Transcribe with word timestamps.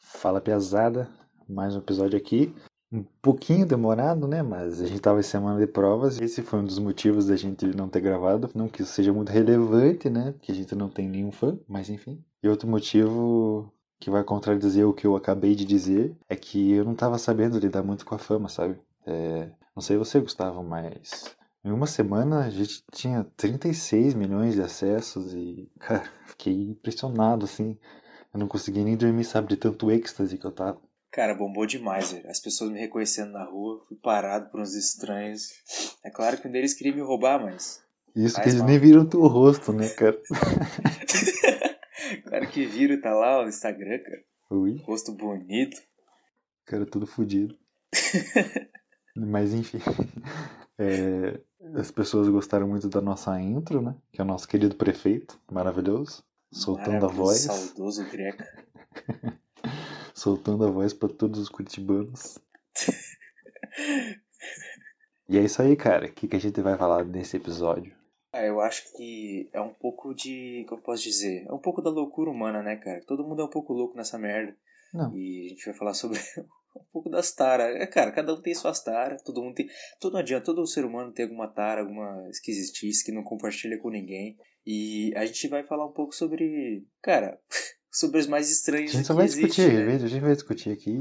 Fala 0.00 0.40
pesada, 0.40 1.10
mais 1.46 1.76
um 1.76 1.80
episódio 1.80 2.16
aqui. 2.16 2.54
Um 2.90 3.04
pouquinho 3.20 3.66
demorado, 3.66 4.26
né? 4.26 4.42
Mas 4.42 4.80
a 4.80 4.86
gente 4.86 5.02
tava 5.02 5.20
em 5.20 5.22
semana 5.22 5.60
de 5.60 5.66
provas. 5.66 6.18
Esse 6.18 6.40
foi 6.40 6.60
um 6.60 6.64
dos 6.64 6.78
motivos 6.78 7.26
da 7.26 7.36
gente 7.36 7.66
não 7.66 7.90
ter 7.90 8.00
gravado. 8.00 8.48
Não 8.54 8.66
que 8.66 8.80
isso 8.80 8.94
seja 8.94 9.12
muito 9.12 9.28
relevante, 9.28 10.08
né? 10.08 10.32
Porque 10.32 10.52
a 10.52 10.54
gente 10.54 10.74
não 10.74 10.88
tem 10.88 11.06
nenhum 11.06 11.30
fã, 11.30 11.58
mas 11.68 11.90
enfim. 11.90 12.18
E 12.42 12.48
outro 12.48 12.66
motivo 12.66 13.70
que 14.00 14.08
vai 14.08 14.24
contradizer 14.24 14.88
o 14.88 14.94
que 14.94 15.06
eu 15.06 15.14
acabei 15.14 15.54
de 15.54 15.66
dizer 15.66 16.16
é 16.30 16.34
que 16.34 16.72
eu 16.72 16.82
não 16.82 16.94
tava 16.94 17.18
sabendo 17.18 17.58
lidar 17.58 17.82
muito 17.82 18.06
com 18.06 18.14
a 18.14 18.18
fama, 18.18 18.48
sabe? 18.48 18.78
É, 19.06 19.50
não 19.74 19.82
sei 19.82 19.96
você, 19.96 20.20
Gustavo, 20.20 20.62
mas 20.62 21.34
em 21.64 21.70
uma 21.70 21.86
semana 21.86 22.44
a 22.44 22.50
gente 22.50 22.84
tinha 22.92 23.24
36 23.36 24.14
milhões 24.14 24.54
de 24.54 24.62
acessos 24.62 25.32
e, 25.34 25.70
cara, 25.78 26.04
fiquei 26.26 26.54
impressionado, 26.54 27.44
assim. 27.44 27.78
Eu 28.32 28.40
não 28.40 28.48
consegui 28.48 28.82
nem 28.82 28.96
dormir, 28.96 29.24
sabe, 29.24 29.48
de 29.48 29.56
tanto 29.56 29.90
êxtase 29.90 30.38
que 30.38 30.44
eu 30.46 30.52
tava. 30.52 30.80
Cara, 31.10 31.34
bombou 31.34 31.66
demais, 31.66 32.12
velho. 32.12 32.30
As 32.30 32.40
pessoas 32.40 32.70
me 32.70 32.80
reconhecendo 32.80 33.32
na 33.32 33.44
rua, 33.44 33.84
fui 33.86 33.96
parado 33.98 34.48
por 34.50 34.60
uns 34.60 34.74
estranhos. 34.74 35.50
É 36.02 36.10
claro 36.10 36.40
que 36.40 36.48
um 36.48 36.50
deles 36.50 36.72
queria 36.72 36.94
me 36.94 37.02
roubar, 37.02 37.42
mas. 37.42 37.82
Isso 38.16 38.34
Faz 38.36 38.44
que 38.44 38.48
eles 38.50 38.60
mal. 38.60 38.68
nem 38.68 38.78
viram 38.78 39.06
teu 39.06 39.20
rosto, 39.26 39.72
né, 39.72 39.88
cara? 39.90 40.18
claro 42.26 42.48
que 42.48 42.64
viram, 42.66 43.00
tá 43.00 43.12
lá 43.14 43.42
no 43.42 43.48
Instagram, 43.48 43.98
cara. 43.98 44.24
Ui, 44.50 44.76
Rosto 44.84 45.12
bonito. 45.12 45.80
cara, 46.66 46.84
tudo 46.86 47.06
fodido. 47.06 47.56
Mas 49.14 49.52
enfim. 49.52 49.78
É, 50.78 51.38
as 51.78 51.90
pessoas 51.92 52.28
gostaram 52.28 52.66
muito 52.66 52.88
da 52.88 53.00
nossa 53.00 53.38
intro, 53.38 53.80
né? 53.80 53.94
Que 54.10 54.20
é 54.20 54.24
o 54.24 54.26
nosso 54.26 54.48
querido 54.48 54.74
prefeito, 54.74 55.38
maravilhoso. 55.48 56.24
Soltando 56.50 57.06
a 57.06 57.08
voz. 57.08 57.42
Saudoso 57.42 58.04
Greca. 58.10 58.44
Soltando 60.12 60.64
a 60.64 60.70
voz 60.70 60.92
pra 60.92 61.08
todos 61.08 61.38
os 61.38 61.48
curitibanos. 61.48 62.38
E 65.28 65.38
é 65.38 65.42
isso 65.42 65.62
aí, 65.62 65.76
cara. 65.76 66.06
O 66.06 66.12
que, 66.12 66.26
que 66.26 66.36
a 66.36 66.40
gente 66.40 66.60
vai 66.60 66.76
falar 66.76 67.04
nesse 67.04 67.36
episódio? 67.36 67.94
Ah, 68.32 68.44
eu 68.44 68.60
acho 68.60 68.96
que 68.96 69.48
é 69.52 69.60
um 69.60 69.72
pouco 69.72 70.14
de. 70.14 70.64
Como 70.68 70.80
eu 70.80 70.84
posso 70.84 71.02
dizer? 71.02 71.46
É 71.46 71.52
um 71.52 71.58
pouco 71.58 71.80
da 71.80 71.90
loucura 71.90 72.30
humana, 72.30 72.62
né, 72.62 72.76
cara? 72.76 73.04
Todo 73.06 73.24
mundo 73.24 73.42
é 73.42 73.44
um 73.44 73.50
pouco 73.50 73.72
louco 73.72 73.96
nessa 73.96 74.18
merda. 74.18 74.56
Não. 74.92 75.14
E 75.16 75.46
a 75.46 75.48
gente 75.50 75.64
vai 75.64 75.74
falar 75.74 75.94
sobre 75.94 76.18
um 76.76 76.84
pouco 76.92 77.10
das 77.10 77.32
taras. 77.32 77.76
É, 77.76 77.86
cara, 77.86 78.12
cada 78.12 78.34
um 78.34 78.40
tem 78.40 78.54
suas 78.54 78.82
taras, 78.82 79.22
todo 79.22 79.42
mundo 79.42 79.54
tem. 79.54 79.68
Todo 80.00 80.14
não 80.14 80.20
adianta, 80.20 80.44
todo 80.44 80.66
ser 80.66 80.84
humano 80.84 81.12
tem 81.12 81.24
alguma 81.24 81.48
tara, 81.48 81.80
alguma 81.80 82.28
esquisitice 82.28 83.04
que 83.04 83.12
não 83.12 83.22
compartilha 83.22 83.78
com 83.78 83.90
ninguém. 83.90 84.36
E 84.66 85.12
a 85.16 85.26
gente 85.26 85.48
vai 85.48 85.64
falar 85.64 85.86
um 85.86 85.92
pouco 85.92 86.14
sobre. 86.14 86.86
Cara, 87.02 87.38
sobre 87.90 88.18
os 88.20 88.26
mais 88.26 88.48
A 88.48 88.52
estranhos 88.52 88.92
gente 88.92 89.00
que 89.02 89.06
só 89.06 89.14
vai 89.14 89.26
existe, 89.26 89.46
discutir, 89.46 89.86
né? 89.86 89.94
a 89.94 90.08
gente 90.08 90.22
vai 90.22 90.34
discutir 90.34 90.70
aqui. 90.70 90.98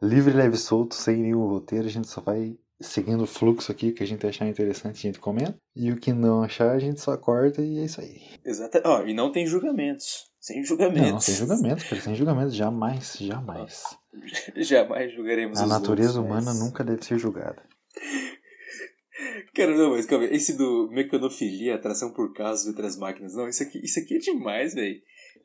Livre, 0.00 0.34
leve 0.34 0.54
e 0.54 0.58
solto, 0.58 0.94
sem 0.94 1.16
nenhum 1.16 1.46
roteiro. 1.46 1.86
A 1.86 1.90
gente 1.90 2.08
só 2.08 2.20
vai 2.20 2.56
seguindo 2.80 3.24
o 3.24 3.26
fluxo 3.26 3.72
aqui, 3.72 3.88
o 3.88 3.94
que 3.94 4.02
a 4.02 4.06
gente 4.06 4.26
achar 4.26 4.46
interessante, 4.46 4.98
a 4.98 5.10
gente 5.10 5.18
comenta. 5.18 5.56
E 5.74 5.90
o 5.90 5.98
que 5.98 6.12
não 6.12 6.42
achar, 6.42 6.70
a 6.70 6.78
gente 6.78 7.00
só 7.00 7.16
corta 7.16 7.60
e 7.62 7.78
é 7.78 7.84
isso 7.84 8.00
aí. 8.00 8.20
Exato. 8.44 8.80
Ó, 8.84 9.04
e 9.04 9.14
não 9.14 9.32
tem 9.32 9.46
julgamentos. 9.46 10.27
Sem 10.48 10.64
julgamentos. 10.64 11.10
Não, 11.12 11.20
sem 11.20 11.34
julgamentos, 11.34 11.84
cara, 11.84 12.00
sem 12.00 12.14
julgamentos. 12.14 12.54
Jamais, 12.54 13.16
jamais. 13.20 13.82
Jamais 14.56 15.12
julgaremos 15.14 15.60
A 15.60 15.66
natureza 15.66 16.18
outros, 16.18 16.26
humana 16.26 16.52
mas- 16.54 16.58
nunca 16.60 16.82
deve 16.82 17.04
ser 17.04 17.18
julgada. 17.18 17.62
Cara, 19.54 19.76
não, 19.76 19.90
mas 19.90 20.06
calma. 20.06 20.24
Esse 20.26 20.56
do 20.56 20.88
mecanofilia, 20.90 21.74
atração 21.74 22.12
por 22.12 22.32
carros 22.32 22.64
e 22.64 22.68
outras 22.68 22.96
máquinas. 22.96 23.34
Não, 23.34 23.48
isso 23.48 23.62
aqui, 23.62 23.78
isso 23.84 23.98
aqui 24.00 24.14
é 24.16 24.18
demais, 24.18 24.74
velho. 24.74 25.00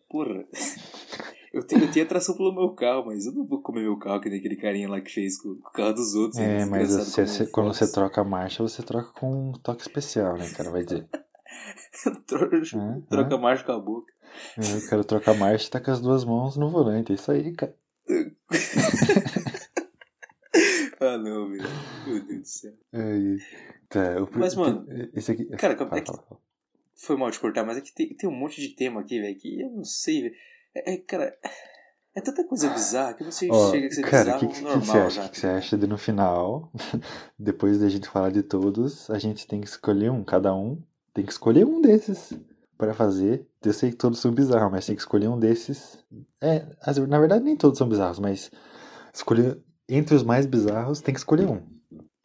Porra. 0.10 0.46
Eu 1.54 1.64
tenho, 1.68 1.84
eu 1.84 1.92
tenho 1.92 2.04
atração 2.04 2.36
pelo 2.36 2.52
meu 2.52 2.74
carro, 2.74 3.06
mas 3.06 3.28
eu 3.28 3.32
não 3.32 3.46
vou 3.46 3.62
comer 3.62 3.82
meu 3.84 3.96
carro 4.00 4.20
que 4.20 4.28
nem 4.28 4.40
aquele 4.40 4.56
carinha 4.56 4.90
lá 4.90 5.00
que 5.00 5.12
fez 5.12 5.40
com, 5.40 5.50
com 5.62 5.70
o 5.70 5.72
carro 5.72 5.94
dos 5.94 6.16
outros. 6.16 6.40
É, 6.42 6.66
mas 6.66 6.90
você- 6.96 7.28
você- 7.28 7.46
quando 7.46 7.68
você 7.68 7.92
troca 7.92 8.22
a 8.22 8.24
marcha, 8.24 8.64
você 8.64 8.82
troca 8.82 9.12
com 9.20 9.50
um 9.50 9.52
toque 9.52 9.84
especial, 9.84 10.36
né, 10.36 10.50
cara? 10.50 10.72
Vai 10.72 10.84
dizer. 10.84 11.08
Troca, 12.26 12.58
Hã? 12.76 13.02
troca 13.08 13.38
marcha 13.38 13.64
com 13.64 13.72
a 13.72 13.80
boca. 13.80 14.12
É, 14.58 14.62
Eu 14.78 14.90
quero 14.90 15.04
trocar 15.04 15.34
marcha 15.36 15.68
e 15.68 15.70
tá 15.70 15.80
com 15.80 15.92
as 15.92 16.00
duas 16.02 16.24
mãos 16.26 16.56
no 16.58 16.70
volante. 16.70 17.12
É 17.12 17.16
isso 17.16 17.32
aí, 17.32 17.52
cara. 17.54 17.76
Ah, 21.00 21.18
não. 21.18 21.50
Meu 21.50 22.24
Deus 22.26 22.42
do 22.42 22.46
céu. 22.48 22.74
Aí. 22.94 23.38
Tá, 23.90 24.22
o- 24.22 24.30
Mas, 24.40 24.56
mano, 24.56 24.86
esse 25.14 25.32
aqui. 25.32 25.46
cara, 25.58 25.76
fala, 25.76 25.98
é 25.98 26.02
que- 26.02 26.08
fala, 26.12 26.24
fala. 26.28 26.42
Foi 26.96 27.18
mal 27.18 27.30
de 27.32 27.40
cortar, 27.40 27.66
mas 27.66 27.78
é 27.78 27.82
que 27.82 27.94
tem, 27.94 28.16
tem 28.16 28.30
um 28.30 28.34
monte 28.34 28.62
de 28.62 28.70
tema 28.70 29.02
aqui, 29.02 29.20
velho, 29.20 29.36
que 29.38 29.60
eu 29.62 29.70
não 29.70 29.84
sei, 29.84 30.22
velho. 30.22 30.36
É, 30.76 30.94
é, 30.94 30.98
cara, 30.98 31.36
é 32.16 32.22
tanta 32.22 32.46
coisa 32.48 32.70
bizarra 32.70 33.16
que 33.16 33.24
você 33.24 33.50
Ó, 33.50 33.72
chega 33.72 33.88
a 33.88 33.92
ser 33.92 34.02
cara, 34.04 34.34
que, 34.38 34.46
bizarro 34.46 34.48
que, 34.48 34.58
que 34.60 34.64
normal 34.64 34.86
você 34.86 34.98
acha? 35.00 35.10
já. 35.22 35.26
O 35.26 35.30
que 35.32 35.40
você 35.40 35.48
acha 35.48 35.78
de 35.78 35.88
no 35.88 35.98
final, 35.98 36.72
depois 37.38 37.80
da 37.80 37.90
gente 37.90 38.08
falar 38.08 38.30
de 38.32 38.44
todos, 38.44 39.10
a 39.10 39.18
gente 39.20 39.46
tem 39.48 39.60
que 39.60 39.68
escolher 39.68 40.12
um, 40.12 40.24
cada 40.24 40.56
um 40.56 40.82
tem 41.14 41.26
que 41.26 41.32
escolher 41.32 41.66
um 41.66 41.82
desses 41.82 42.32
pra 42.84 42.94
fazer. 42.94 43.46
Eu 43.64 43.74
sei 43.74 43.92
que 43.92 43.98
todos 43.98 44.20
são 44.20 44.32
bizarros, 44.32 44.72
mas 44.72 44.86
tem 44.86 44.96
que 44.96 45.02
escolher 45.02 45.28
um 45.28 45.40
desses. 45.40 45.98
É, 46.42 46.66
na 47.08 47.20
verdade 47.20 47.44
nem 47.44 47.56
todos 47.56 47.78
são 47.78 47.88
bizarros, 47.88 48.20
mas 48.20 48.52
escolher 49.14 49.58
entre 49.88 50.16
os 50.16 50.24
mais 50.24 50.46
bizarros 50.46 51.02
tem 51.02 51.14
que 51.14 51.20
escolher 51.20 51.46
um, 51.48 51.62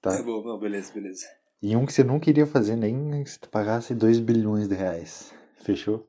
Tá 0.00 0.16
tá? 0.16 0.22
bom, 0.22 0.58
beleza, 0.58 0.92
beleza. 0.92 1.26
E 1.60 1.74
um 1.74 1.84
que 1.84 1.92
você 1.92 2.04
não 2.04 2.20
queria 2.20 2.46
fazer 2.46 2.76
nem 2.76 3.24
se 3.26 3.38
tu 3.40 3.48
pagasse 3.48 3.94
2 3.94 4.20
bilhões 4.20 4.68
de 4.68 4.74
reais. 4.74 5.34
Fechou? 5.56 6.08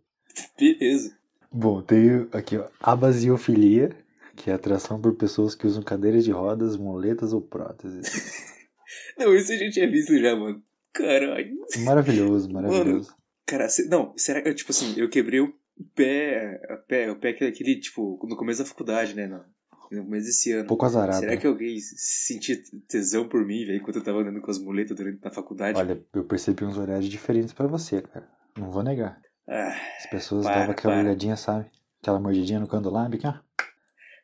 Beleza. 0.58 1.18
Bom, 1.52 1.81
tem 1.81 2.28
aqui, 2.31 2.58
ó, 2.58 2.68
abasiofilia, 2.80 3.96
que 4.36 4.52
é 4.52 4.54
atração 4.54 5.02
por 5.02 5.16
pessoas 5.16 5.56
que 5.56 5.66
usam 5.66 5.81
cadeiras 5.81 6.24
de 6.24 6.31
rodas, 6.31 6.78
muletas 6.78 7.34
ou 7.34 7.42
próteses. 7.42 8.08
Não, 9.18 9.36
isso 9.36 9.52
a 9.52 9.56
gente 9.56 9.74
tinha 9.74 9.90
visto 9.90 10.18
já, 10.20 10.36
mano. 10.36 10.62
Caralho. 10.94 11.58
Maravilhoso, 11.80 12.52
maravilhoso. 12.52 13.14
Cara, 13.50 13.68
não, 13.90 14.14
será 14.16 14.42
que, 14.44 14.54
tipo 14.54 14.72
assim, 14.72 14.94
eu 14.96 15.10
quebrei 15.10 15.40
o 15.40 15.52
pé, 15.96 16.62
a 16.70 16.78
pé, 16.78 17.10
o 17.10 17.16
pé 17.16 17.34
que 17.34 17.44
aquele, 17.44 17.80
tipo, 17.80 18.20
no 18.28 18.38
começo 18.38 18.60
da 18.62 18.70
faculdade, 18.70 19.16
né, 19.16 19.26
no, 19.26 19.44
no 19.92 20.04
começo 20.06 20.28
desse 20.28 20.52
ano. 20.52 20.66
Um 20.66 20.68
pouco 20.68 20.86
azarado. 20.86 21.20
Será 21.20 21.36
que 21.36 21.48
alguém 21.48 21.80
sentia 21.80 22.62
tesão 22.88 23.28
por 23.28 23.44
mim, 23.44 23.66
velho, 23.66 23.78
enquanto 23.78 23.96
eu 23.96 24.04
tava 24.04 24.20
andando 24.20 24.40
com 24.40 24.52
as 24.52 24.60
muletas 24.60 24.96
durante 24.96 25.20
a 25.24 25.32
faculdade? 25.32 25.80
Olha, 25.80 26.00
eu 26.14 26.24
percebi 26.26 26.64
uns 26.64 26.78
horários 26.78 27.10
diferentes 27.10 27.52
pra 27.52 27.66
você, 27.66 28.02
cara. 28.04 28.30
Não 28.56 28.70
vou 28.70 28.84
negar. 28.84 29.20
Ah, 29.48 29.76
As 29.98 30.06
pessoas 30.06 30.44
Para, 30.46 30.60
davam 30.60 30.72
aquela 30.72 30.94
para. 30.94 31.04
olhadinha, 31.06 31.36
sabe? 31.36 31.72
Aquela 32.02 32.20
mordidinha 32.20 32.60
no 32.60 32.90
lábio, 32.92 33.18
aqui, 33.18 33.28
ó. 33.28 33.34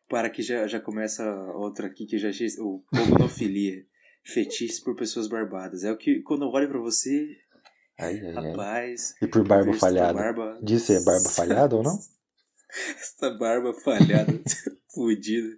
para 0.08 0.30
que 0.30 0.44
já, 0.44 0.68
já 0.68 0.80
começa 0.80 1.24
outra 1.56 1.88
aqui 1.88 2.06
que 2.06 2.16
eu 2.16 2.20
já 2.20 2.30
achei, 2.30 2.48
o 2.60 2.84
pogonofilia. 2.92 3.84
Fetiche 4.24 4.82
por 4.84 4.96
pessoas 4.96 5.28
barbadas. 5.28 5.84
É 5.84 5.92
o 5.92 5.98
que, 5.98 6.22
quando 6.22 6.44
eu 6.46 6.50
olho 6.50 6.68
pra 6.68 6.80
você, 6.80 7.38
Ai, 7.98 8.20
ai, 8.20 8.36
ai. 8.36 8.52
rapaz... 8.52 9.16
E 9.22 9.28
por 9.28 9.48
barba 9.48 9.74
falhada. 9.74 10.14
Barba... 10.14 10.60
Disse 10.62 10.96
é 10.96 11.04
barba 11.04 11.30
falhada 11.30 11.76
ou 11.76 11.84
não? 11.84 11.98
Essa 13.00 13.32
barba 13.32 13.74
falhada, 13.74 14.34
fudida. 14.94 15.56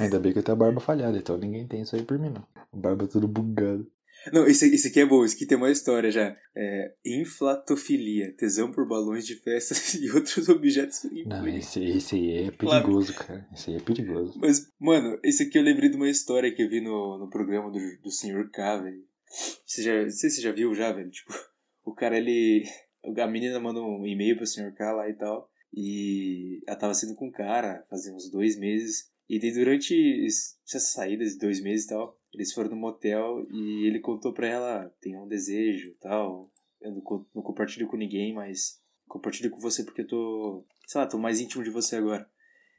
Ainda 0.00 0.20
bem 0.20 0.32
que 0.32 0.38
eu 0.38 0.42
tenho 0.42 0.56
a 0.56 0.58
barba 0.58 0.80
falhada, 0.80 1.18
então 1.18 1.36
ninguém 1.36 1.66
tem 1.66 1.82
isso 1.82 1.96
aí 1.96 2.02
por 2.02 2.18
mim, 2.18 2.30
não. 2.30 2.46
Barba 2.72 3.06
tudo 3.08 3.26
bugada. 3.26 3.84
Não, 4.32 4.46
esse, 4.46 4.72
esse 4.74 4.88
aqui 4.88 5.00
é 5.00 5.06
bom, 5.06 5.24
esse 5.24 5.36
aqui 5.36 5.46
tem 5.46 5.56
uma 5.56 5.70
história 5.70 6.10
já. 6.10 6.36
É, 6.54 6.94
inflatofilia, 7.04 8.34
tesão 8.36 8.72
por 8.72 8.86
balões 8.88 9.26
de 9.26 9.36
festas 9.36 9.94
e 9.94 10.10
outros 10.10 10.48
objetos 10.48 11.02
Não, 11.26 11.46
esse, 11.46 11.84
esse 11.84 12.16
aí 12.16 12.46
é 12.46 12.50
Claro. 12.50 12.84
perigoso, 12.84 13.14
cara. 13.14 13.46
Esse 13.52 13.70
aí 13.70 13.76
é 13.76 13.80
perigoso. 13.80 14.38
Mas, 14.40 14.68
mano, 14.80 15.18
esse 15.22 15.44
aqui 15.44 15.58
eu 15.58 15.62
lembrei 15.62 15.90
de 15.90 15.96
uma 15.96 16.08
história 16.08 16.52
que 16.52 16.62
eu 16.62 16.68
vi 16.68 16.80
no, 16.80 17.18
no 17.18 17.30
programa 17.30 17.70
do, 17.70 17.78
do 18.02 18.10
Sr. 18.10 18.50
K, 18.52 18.78
velho. 18.78 19.04
Você 19.64 19.82
já, 19.82 20.02
não 20.02 20.10
sei 20.10 20.30
se 20.30 20.36
você 20.36 20.42
já 20.42 20.52
viu 20.52 20.74
já, 20.74 20.92
velho. 20.92 21.10
Tipo, 21.10 21.32
o 21.86 21.94
cara, 21.94 22.16
ele... 22.18 22.64
A 23.22 23.26
menina 23.28 23.60
manda 23.60 23.80
um 23.80 24.04
e-mail 24.04 24.36
pro 24.36 24.44
Sr. 24.46 24.74
K 24.74 24.92
lá 24.92 25.08
e 25.08 25.14
tal. 25.14 25.48
E 25.72 26.60
ela 26.66 26.76
tava 26.76 26.92
saindo 26.92 27.14
com 27.14 27.28
um 27.28 27.30
cara, 27.30 27.86
fazia 27.88 28.12
uns 28.12 28.28
dois 28.28 28.58
meses. 28.58 29.12
E 29.28 29.38
daí 29.38 29.52
durante 29.52 29.94
es- 29.94 30.58
essas 30.66 30.90
saídas 30.90 31.34
de 31.34 31.38
dois 31.38 31.60
meses 31.62 31.84
e 31.86 31.88
tal, 31.90 32.18
eles 32.34 32.52
foram 32.52 32.70
no 32.70 32.76
motel 32.76 33.46
e 33.48 33.86
ele 33.86 34.00
contou 34.00 34.32
pra 34.32 34.48
ela, 34.48 34.92
tem 35.00 35.16
um 35.16 35.28
desejo 35.28 35.90
e 35.90 35.94
tal. 36.00 36.50
Eu 36.80 36.90
não, 36.92 37.26
não 37.32 37.42
compartilho 37.42 37.86
com 37.86 37.96
ninguém, 37.96 38.34
mas 38.34 38.80
compartilho 39.06 39.50
com 39.50 39.60
você 39.60 39.84
porque 39.84 40.00
eu 40.02 40.06
tô, 40.08 40.66
sei 40.88 41.00
lá, 41.00 41.06
tô 41.06 41.16
mais 41.16 41.40
íntimo 41.40 41.62
de 41.62 41.70
você 41.70 41.94
agora. 41.96 42.28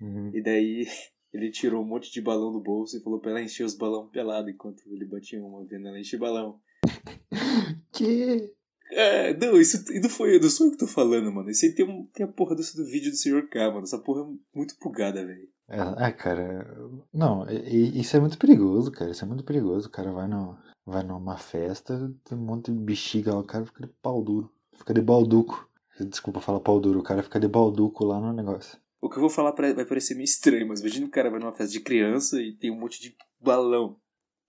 Uhum. 0.02 0.32
E 0.34 0.42
daí 0.42 0.86
ele 1.32 1.50
tirou 1.52 1.82
um 1.84 1.88
monte 1.88 2.12
de 2.12 2.22
balão 2.22 2.52
do 2.52 2.60
bolso 2.60 2.98
e 2.98 3.02
falou 3.02 3.20
pra 3.22 3.32
ela 3.32 3.42
encher 3.42 3.64
os 3.64 3.76
balão 3.78 4.10
pelado 4.10 4.50
enquanto 4.50 4.82
ele 4.92 5.06
batia 5.06 5.42
uma 5.42 5.64
vendo 5.64 5.88
ela 5.88 5.98
encher 6.00 6.20
balão. 6.20 6.60
Que? 7.94 8.54
É, 8.92 9.34
não, 9.34 9.60
isso 9.60 9.84
não 10.02 10.10
foi, 10.10 10.42
sou 10.50 10.68
eu 10.68 10.72
que 10.72 10.78
tô 10.78 10.88
falando, 10.88 11.32
mano. 11.32 11.50
Isso 11.50 11.66
aí 11.66 11.74
tem, 11.74 11.86
um, 11.86 12.06
tem 12.14 12.26
a 12.26 12.30
porra 12.30 12.56
desse 12.56 12.76
do 12.76 12.86
vídeo 12.86 13.12
do 13.12 13.18
Sr. 13.18 13.48
K, 13.50 13.68
mano. 13.70 13.84
Essa 13.84 14.00
porra 14.00 14.22
é 14.22 14.58
muito 14.58 14.76
bugada, 14.82 15.26
velho. 15.26 15.48
É, 15.70 15.80
ah, 15.80 16.12
cara, 16.14 16.66
não, 17.14 17.46
isso 17.50 18.16
é 18.16 18.20
muito 18.20 18.38
perigoso, 18.38 18.92
cara. 18.92 19.12
Isso 19.12 19.24
é 19.24 19.28
muito 19.28 19.44
perigoso. 19.44 19.88
O 19.90 19.92
cara 19.92 20.12
vai, 20.12 20.28
no, 20.28 20.58
vai 20.86 21.04
numa 21.04 21.38
festa, 21.38 22.12
tem 22.24 22.38
um 22.38 22.42
monte 22.42 22.72
de 22.72 22.80
bexiga 22.80 23.34
lá, 23.34 23.40
o 23.40 23.44
cara 23.46 23.66
fica 23.66 23.86
de 23.86 23.94
pau 24.02 24.24
duro. 24.24 24.50
Fica 24.78 24.94
de 24.94 25.02
balduco. 25.02 25.70
Desculpa 26.00 26.40
falar 26.40 26.60
pau 26.60 26.80
duro, 26.80 27.00
o 27.00 27.04
cara 27.04 27.24
fica 27.24 27.40
de 27.40 27.48
balduco 27.48 28.06
lá 28.06 28.20
no 28.22 28.32
negócio. 28.32 28.78
O 29.02 29.10
que 29.10 29.18
eu 29.18 29.22
vou 29.22 29.30
falar 29.30 29.52
pra- 29.52 29.74
vai 29.74 29.86
parecer 29.86 30.14
meio 30.14 30.26
estranho, 30.26 30.68
mas 30.68 30.80
imagina 30.80 31.08
o 31.08 31.12
cara 31.12 31.30
vai 31.30 31.40
numa 31.40 31.54
festa 31.54 31.74
de 31.74 31.80
criança 31.82 32.42
e 32.42 32.54
tem 32.54 32.72
um 32.72 32.80
monte 32.80 33.02
de 33.02 33.16
balão. 33.42 33.98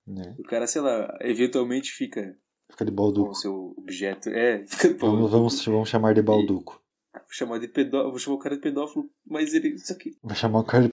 Né? 0.07 0.35
O 0.39 0.43
cara, 0.43 0.67
sei 0.67 0.81
lá, 0.83 1.17
eventualmente 1.21 1.91
fica 1.93 2.37
Fica 2.71 2.85
de 2.85 2.91
com 2.91 2.97
balduco. 2.97 3.31
o 3.31 3.35
seu 3.35 3.75
objeto. 3.77 4.29
É, 4.29 4.65
fica 4.67 4.95
Vamos, 4.99 5.31
vamos, 5.31 5.65
vamos 5.65 5.89
chamar 5.89 6.15
de 6.15 6.23
balduco. 6.23 6.81
Vou 7.13 7.23
chamar 7.31 7.59
de 7.59 7.69
pedófilo, 7.69 8.11
vou 8.11 8.19
chamar 8.19 8.37
o 8.37 8.41
cara 8.41 8.55
de 8.57 8.63
pedófilo, 8.63 9.09
mas 9.27 9.53
ele. 9.55 9.71
Isso 9.75 9.93
aqui. 9.93 10.15
Vai 10.23 10.37
chamar 10.37 10.61
o 10.61 10.65
cara 10.65 10.85
de 10.85 10.91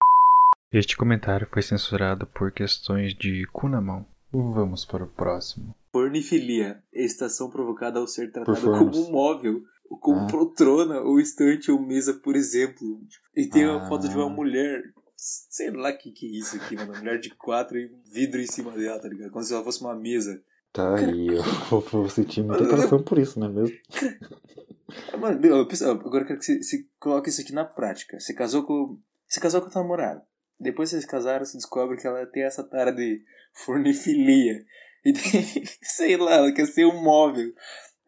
Este 0.71 0.97
comentário 0.97 1.47
foi 1.51 1.61
censurado 1.61 2.25
por 2.27 2.51
questões 2.51 3.13
de 3.13 3.45
cu 3.53 3.67
na 3.69 3.79
mão. 3.81 4.05
Vamos 4.31 4.83
para 4.83 5.03
o 5.03 5.07
próximo. 5.07 5.73
Pornifilia, 5.91 6.83
estação 6.93 7.49
provocada 7.49 7.99
ao 7.99 8.07
ser 8.07 8.31
tratado 8.31 8.53
Performance. 8.59 8.91
como 8.99 9.07
um 9.07 9.11
móvel, 9.11 9.61
ou 9.89 9.97
como 9.97 10.21
Ah. 10.21 10.27
poltrona, 10.27 10.99
ou 11.01 11.19
estante, 11.21 11.71
ou 11.71 11.79
mesa, 11.81 12.13
por 12.15 12.35
exemplo. 12.35 12.99
E 13.35 13.45
tem 13.47 13.65
uma 13.65 13.83
Ah. 13.85 13.87
foto 13.87 14.09
de 14.09 14.15
uma 14.15 14.27
mulher, 14.29 14.83
sei 15.15 15.71
lá 15.71 15.89
o 15.91 15.97
que, 15.97 16.11
que 16.11 16.25
é 16.27 16.39
isso 16.39 16.57
aqui, 16.57 16.75
mano. 16.75 16.91
Uma 16.91 16.99
mulher 16.99 17.19
de 17.19 17.29
quatro 17.29 17.77
e 17.77 17.85
um 17.85 18.01
vidro 18.11 18.41
em 18.41 18.47
cima 18.47 18.71
dela, 18.71 18.99
tá 18.99 19.07
ligado? 19.07 19.31
Como 19.31 19.43
se 19.45 19.53
ela 19.53 19.63
fosse 19.63 19.81
uma 19.81 19.95
mesa. 19.95 20.41
Tá 20.75 20.95
aí, 20.97 21.27
eu 21.27 21.41
vou, 21.91 22.09
sentir 22.09 22.43
muita 22.43 22.65
atração 22.65 23.01
por 23.01 23.17
isso, 23.17 23.39
não 23.39 23.47
é 23.47 23.51
mesmo? 23.51 23.77
Mano, 25.17 25.45
eu 25.45 25.65
penso- 25.67 25.89
agora 25.89 26.23
eu 26.23 26.27
quero 26.27 26.39
que 26.39 26.45
você, 26.45 26.61
você 26.61 26.85
coloque 26.99 27.29
isso 27.29 27.41
aqui 27.41 27.53
na 27.53 27.63
prática. 27.63 28.19
Você 28.19 28.33
casou 28.33 28.63
com. 28.65 28.99
Você 29.27 29.39
casou 29.39 29.61
com 29.61 29.67
a 29.67 29.69
tua 29.71 29.81
namorada. 29.81 30.21
Depois 30.59 30.89
que 30.89 30.95
vocês 30.95 31.05
casaram, 31.09 31.45
você 31.45 31.57
descobre 31.57 31.97
que 31.97 32.05
ela 32.05 32.25
tem 32.25 32.43
essa 32.43 32.63
tara 32.63 32.91
de 32.91 33.21
fornifilia. 33.53 34.63
E 35.07 35.13
tem, 35.13 35.63
sei 35.83 36.17
lá, 36.17 36.33
ela 36.33 36.51
quer 36.51 36.65
ser 36.65 36.83
um 36.87 36.99
móvel. 36.99 37.53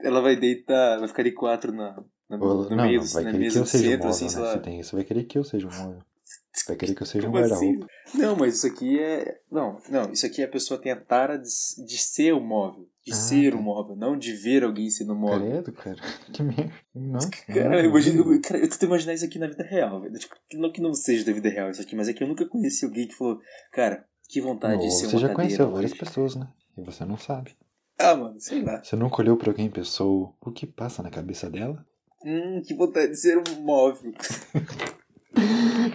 Ela 0.02 0.20
vai 0.20 0.36
deitar, 0.36 0.98
vai 0.98 1.08
ficar 1.08 1.22
de 1.22 1.31
quatro 1.31 1.72
na, 1.72 1.92
na- 2.28 2.38
no 2.40 2.68
não, 2.72 2.75
meio 2.88 3.02
não, 3.02 3.08
vai 3.08 3.24
na 3.24 3.31
querer 3.31 3.38
que 3.38 3.44
mesa 3.44 3.60
eu 3.60 3.63
do 3.63 3.70
seja 3.70 3.84
um 3.86 3.92
centro, 3.92 4.08
móvel, 4.08 4.10
assim, 4.10 4.25
né? 4.25 4.31
sei 4.31 4.42
Você, 4.42 4.58
lá. 4.58 4.60
tem, 4.63 4.84
você 4.84 4.96
vai 4.96 5.06
querer 5.06 5.24
que 5.25 5.38
eu 5.38 5.44
seja 5.44 5.68
um 5.68 5.70
móvel. 5.75 6.00
Vai 6.68 6.75
querer 6.75 6.94
que 6.96 7.02
eu 7.02 7.08
seja 7.08 7.28
um 7.28 7.31
Como 7.31 7.44
assim? 7.44 7.78
guarda-roupa. 7.78 7.88
Não, 8.16 8.36
mas 8.36 8.56
isso 8.56 8.68
aqui 8.68 9.00
é. 9.00 9.40
Não, 9.52 9.78
não, 9.90 10.12
isso 10.12 10.25
aqui 10.25 10.44
a 10.44 10.48
pessoa 10.48 10.80
tem 10.81 10.92
a 10.92 11.00
tara 11.00 11.38
de, 11.38 11.48
de 11.86 11.98
ser 11.98 12.34
um 12.34 12.46
móvel. 12.46 12.88
De 13.06 13.14
Ah, 13.14 13.16
ser 13.16 13.52
tá. 13.52 13.58
um 13.58 13.62
móvel, 13.62 13.96
não 13.96 14.18
de 14.18 14.34
ver 14.34 14.64
alguém 14.64 14.90
sendo 14.90 15.16
móvel. 15.16 15.50
Credo, 15.64 15.72
cara. 15.72 15.98
Que 16.34 16.44
merda. 16.44 16.74
Não. 16.94 17.19
Cara, 17.48 17.69
não, 17.84 17.90
não. 17.92 18.34
eu, 18.34 18.42
cara, 18.42 18.60
eu 18.60 18.69
tento 18.69 18.84
imaginar 18.86 19.14
isso 19.14 19.24
aqui 19.25 19.40
na 19.40 19.48
vida 19.48 19.64
real, 19.64 20.02
velho. 20.02 20.14
Tipo, 20.19 20.36
não 20.56 20.72
que 20.72 20.81
não 20.81 20.94
seja 20.94 21.24
da 21.25 21.31
vida 21.31 21.48
real 21.50 21.69
isso 21.69 21.81
aqui, 21.81 21.96
mas 21.96 22.10
é 22.10 22.14
que 22.14 22.22
eu 22.24 22.28
nunca 22.28 22.46
conheci 22.46 22.84
alguém 22.86 23.08
que 23.08 23.16
falou, 23.16 23.40
cara, 23.72 24.06
que 24.30 24.42
vontade 24.42 24.74
Ou 24.75 24.80
de 24.81 24.92
ser 24.92 25.06
você 25.08 25.16
uma 25.16 25.22
já 25.22 25.28
cadeira 25.30 25.36
conheceu 25.36 25.72
várias 25.72 25.92
hoje. 25.92 26.00
pessoas, 26.00 26.36
né? 26.36 26.48
E 26.78 26.81
você 26.84 27.06
não 27.06 27.18
sabe. 27.18 27.56
Ah, 27.98 28.13
mano, 28.16 28.40
sei 28.40 28.62
lá. 28.62 28.84
Você 28.84 28.96
nunca 28.98 29.22
olhou 29.22 29.38
pra 29.38 29.50
alguém 29.50 29.68
e 29.68 29.72
pensou 29.72 30.36
o 30.42 30.52
que 30.52 30.68
passa 30.68 31.02
na 31.02 31.10
cabeça 31.10 31.50
dela? 31.50 31.84
Hum, 32.25 32.62
que 32.66 32.74
vontade 32.75 33.12
de 33.12 33.18
ser 33.18 33.38
um 33.38 33.62
móvel. 33.62 34.12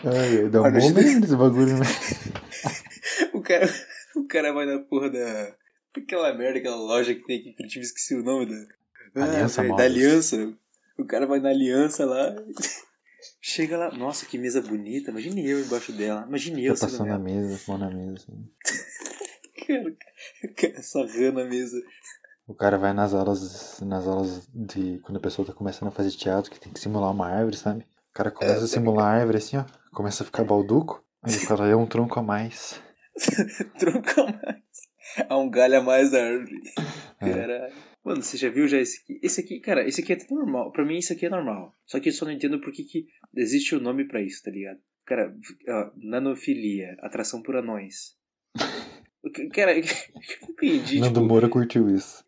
Ai, 0.04 0.48
dá 0.48 0.62
um 0.62 0.72
bom 0.72 0.92
desse 0.92 1.36
bagulho, 1.36 1.78
né? 1.78 1.86
O 3.34 3.40
cara, 3.40 3.68
o 4.14 4.26
cara 4.26 4.52
vai 4.52 4.66
na 4.66 4.78
porra 4.78 5.10
da. 5.10 5.54
Aquela 5.96 6.32
merda, 6.32 6.58
aquela 6.58 6.76
loja 6.76 7.14
que 7.14 7.24
tem 7.24 7.40
aqui 7.40 7.48
em 7.50 7.54
Curitiba, 7.54 7.84
esqueci 7.84 8.14
o 8.14 8.22
nome 8.22 8.46
da. 8.46 9.24
Aliança 9.24 9.62
velho, 9.62 9.76
da 9.76 9.84
aliança. 9.84 10.54
O 10.98 11.04
cara 11.04 11.26
vai 11.26 11.40
na 11.40 11.50
aliança 11.50 12.04
lá. 12.04 12.34
Chega 13.40 13.76
lá, 13.76 13.90
nossa, 13.92 14.26
que 14.26 14.38
mesa 14.38 14.60
bonita. 14.60 15.10
Imagine 15.10 15.48
eu 15.48 15.60
embaixo 15.60 15.92
dela. 15.92 16.24
Imagine 16.26 16.64
eu 16.64 16.74
Tá 16.74 16.86
passando 16.86 17.08
na 17.08 17.18
mesa, 17.18 17.60
mão 17.68 17.78
na 17.78 17.90
mesa. 17.90 18.26
Cara, 19.66 19.96
cara 20.56 20.82
sarrando 20.82 21.40
a 21.40 21.44
mesa. 21.44 21.80
O 22.48 22.54
cara 22.54 22.76
vai 22.76 22.92
nas 22.92 23.14
aulas, 23.14 23.80
nas 23.80 24.06
aulas 24.08 24.48
de 24.52 24.98
quando 25.04 25.18
a 25.18 25.20
pessoa 25.20 25.46
tá 25.46 25.52
começando 25.52 25.88
a 25.88 25.92
fazer 25.92 26.10
teatro, 26.10 26.50
que 26.50 26.58
tem 26.58 26.72
que 26.72 26.80
simular 26.80 27.12
uma 27.12 27.28
árvore, 27.28 27.56
sabe? 27.56 27.86
O 28.12 28.14
cara 28.14 28.30
começa 28.30 28.60
É, 28.60 28.64
a 28.64 28.66
simular 28.66 29.06
a 29.06 29.18
árvore 29.20 29.38
assim, 29.38 29.56
ó. 29.56 29.64
Começa 29.92 30.22
a 30.22 30.26
ficar 30.26 30.44
balduco. 30.44 31.02
Aí 31.22 31.34
o 31.34 31.46
cara 31.48 31.66
é 31.66 31.74
um 31.76 31.86
tronco 31.86 32.18
a 32.18 32.22
mais. 32.22 32.80
Tronco 33.78 34.20
a 34.20 34.24
mais. 34.26 34.62
Há 35.28 35.38
um 35.38 35.48
galho 35.50 35.78
a 35.78 35.82
mais 35.82 36.10
da 36.10 36.22
árvore. 36.22 36.60
É. 37.20 37.30
Caralho. 37.32 37.72
Mano, 38.04 38.22
você 38.22 38.36
já 38.36 38.50
viu 38.50 38.66
já 38.66 38.78
esse 38.78 39.00
aqui? 39.00 39.20
Esse 39.22 39.40
aqui, 39.40 39.60
cara, 39.60 39.86
esse 39.86 40.00
aqui 40.02 40.12
é 40.12 40.16
até 40.16 40.26
normal. 40.34 40.72
Pra 40.72 40.84
mim, 40.84 40.98
isso 40.98 41.12
aqui 41.12 41.26
é 41.26 41.30
normal. 41.30 41.74
Só 41.86 42.00
que 42.00 42.08
eu 42.08 42.12
só 42.12 42.24
não 42.24 42.32
entendo 42.32 42.60
por 42.60 42.72
que, 42.72 42.82
que 42.84 43.06
existe 43.36 43.74
o 43.76 43.80
nome 43.80 44.06
pra 44.08 44.20
isso, 44.20 44.42
tá 44.42 44.50
ligado? 44.50 44.78
Cara, 45.06 45.32
ó, 45.68 45.90
nanofilia, 45.96 46.96
atração 47.00 47.42
por 47.42 47.56
anões. 47.56 48.16
O 49.24 49.30
que- 49.30 49.48
Cara, 49.50 49.70
eu 49.78 49.84
entendi, 50.50 50.98
Nando 50.98 51.20
tipo, 51.20 51.26
Moura 51.26 51.48
curtiu 51.48 51.88
isso. 51.88 52.24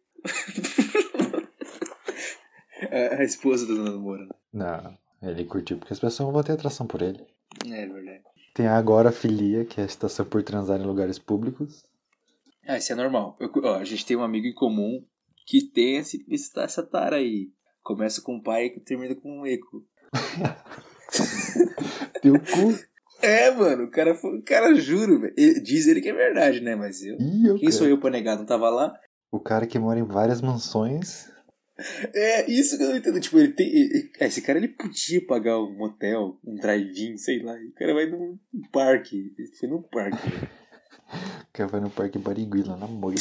a, 2.91 3.17
a 3.21 3.25
esposa 3.25 3.67
do 3.67 3.75
Nando 3.75 4.01
Moura. 4.01 4.25
né? 4.27 4.31
Não, 4.53 4.99
ele 5.31 5.45
curtiu 5.45 5.79
porque 5.79 5.93
as 5.93 6.01
pessoas 6.01 6.33
vão 6.33 6.43
ter 6.43 6.53
atração 6.53 6.87
por 6.87 7.03
ele. 7.03 7.25
É 7.67 7.87
verdade. 7.87 8.23
Tem 8.55 8.67
a 8.67 8.77
agora 8.77 9.11
filia, 9.11 9.65
que 9.65 9.81
é 9.81 9.83
a 9.83 9.87
estação 9.87 10.25
por 10.25 10.43
transar 10.43 10.81
em 10.81 10.85
lugares 10.85 11.19
públicos. 11.19 11.83
Ah, 12.67 12.79
isso 12.79 12.93
é 12.93 12.97
normal. 12.97 13.37
Eu- 13.41 13.51
ó, 13.65 13.77
a 13.77 13.85
gente 13.85 14.07
tem 14.07 14.17
um 14.17 14.23
amigo 14.23 14.47
em 14.47 14.55
comum 14.55 15.05
que 15.47 15.63
tem 15.71 15.97
esse, 15.97 16.25
essa 16.57 16.83
tara 16.83 17.17
aí. 17.17 17.49
Começa 17.83 18.23
com 18.23 18.37
um 18.37 18.43
pai 18.43 18.67
e 18.67 18.81
termina 18.81 19.15
com 19.15 19.41
um 19.41 19.47
eco. 19.47 19.85
Teu 22.23 22.39
cu. 22.41 22.79
É, 23.23 23.51
mano, 23.51 23.85
o 23.85 23.91
cara, 23.91 24.13
o 24.13 24.43
cara 24.43 24.75
juro, 24.75 25.21
velho. 25.21 25.35
Diz 25.63 25.87
ele 25.87 26.01
que 26.01 26.09
é 26.09 26.13
verdade, 26.15 26.61
né? 26.61 26.75
Mas 26.75 27.03
eu. 27.03 27.17
Ih, 27.19 27.47
eu 27.49 27.57
Quem 27.57 27.71
sou 27.71 27.87
eu 27.87 27.99
pra 27.99 28.11
negar? 28.11 28.37
Não 28.39 28.47
tava 28.47 28.69
lá? 28.71 28.93
O 29.31 29.41
cara 29.41 29.67
que 29.67 29.79
mora 29.79 29.99
em 29.99 30.05
várias 30.05 30.41
mansões. 30.41 31.31
É, 32.15 32.49
isso 32.51 32.77
que 32.77 32.83
eu 32.85 32.91
não 32.91 32.97
entendo. 32.97 33.21
Tipo, 33.21 33.39
ele 33.39 33.53
tem. 33.53 34.11
é, 34.21 34.27
Esse 34.27 34.41
cara 34.43 34.59
ele 34.59 34.69
podia 34.69 35.25
pagar 35.27 35.59
um 35.59 35.75
motel, 35.77 36.39
um 36.45 36.55
drive-in, 36.55 37.17
sei 37.17 37.43
lá. 37.43 37.59
E 37.61 37.67
o 37.67 37.73
cara 37.73 37.93
vai 37.95 38.07
num 38.07 38.39
parque. 38.73 39.35
Ele 39.39 39.49
foi 39.49 39.69
num 39.69 39.83
parque, 39.83 40.29
velho. 40.31 40.49
O 41.15 41.53
cara 41.53 41.69
vai 41.69 41.81
no 41.81 41.91
Parque 41.91 42.19
Barigui, 42.19 42.63
lá 42.65 42.77
na 42.77 42.89
moita. 42.89 43.21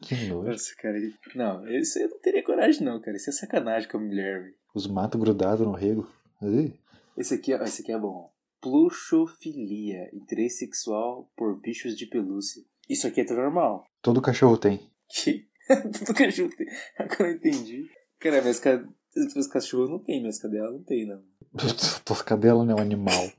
Que 0.00 0.14
nojo. 0.28 0.50
Nossa, 0.50 0.74
cara. 0.76 0.96
Não, 1.34 1.66
isso 1.68 1.98
eu 1.98 2.08
não 2.10 2.18
teria 2.20 2.42
coragem, 2.44 2.84
não, 2.84 3.00
cara. 3.00 3.16
Isso 3.16 3.30
é 3.30 3.32
sacanagem 3.32 3.88
com 3.88 3.96
a 3.96 4.00
mulher, 4.00 4.42
velho. 4.42 4.54
Os 4.74 4.86
matos 4.86 5.18
grudados 5.18 5.66
no 5.66 5.72
rego. 5.72 6.08
Ih, 6.42 6.72
Esse 7.16 7.34
aqui, 7.34 7.52
ó, 7.54 7.62
esse 7.64 7.82
aqui 7.82 7.90
é 7.90 7.98
bom. 7.98 8.30
Pluxofilia, 8.60 10.10
interesse 10.12 10.58
sexual 10.58 11.28
por 11.36 11.58
bichos 11.60 11.96
de 11.96 12.06
pelúcia. 12.06 12.62
Isso 12.88 13.06
aqui 13.06 13.22
é 13.22 13.24
tudo 13.24 13.40
normal. 13.40 13.84
todo 14.02 14.22
cachorro 14.22 14.56
tem. 14.58 14.88
Que? 15.08 15.46
Tudo 15.98 16.14
cachorro 16.14 16.50
tem. 16.56 16.66
Agora 16.98 17.30
eu 17.30 17.36
entendi. 17.36 17.90
Cara, 18.18 18.40
minhas, 18.40 18.60
ca... 18.60 18.84
meus 19.14 19.46
cachorros 19.46 19.90
não 19.90 19.98
tem, 19.98 20.20
minhas 20.20 20.38
cadelas 20.38 20.72
não 20.72 20.82
tem, 20.82 21.06
não. 21.06 21.22
Toscadela 22.04 22.64
não 22.64 22.76
é 22.76 22.78
um 22.78 22.82
animal. 22.82 23.32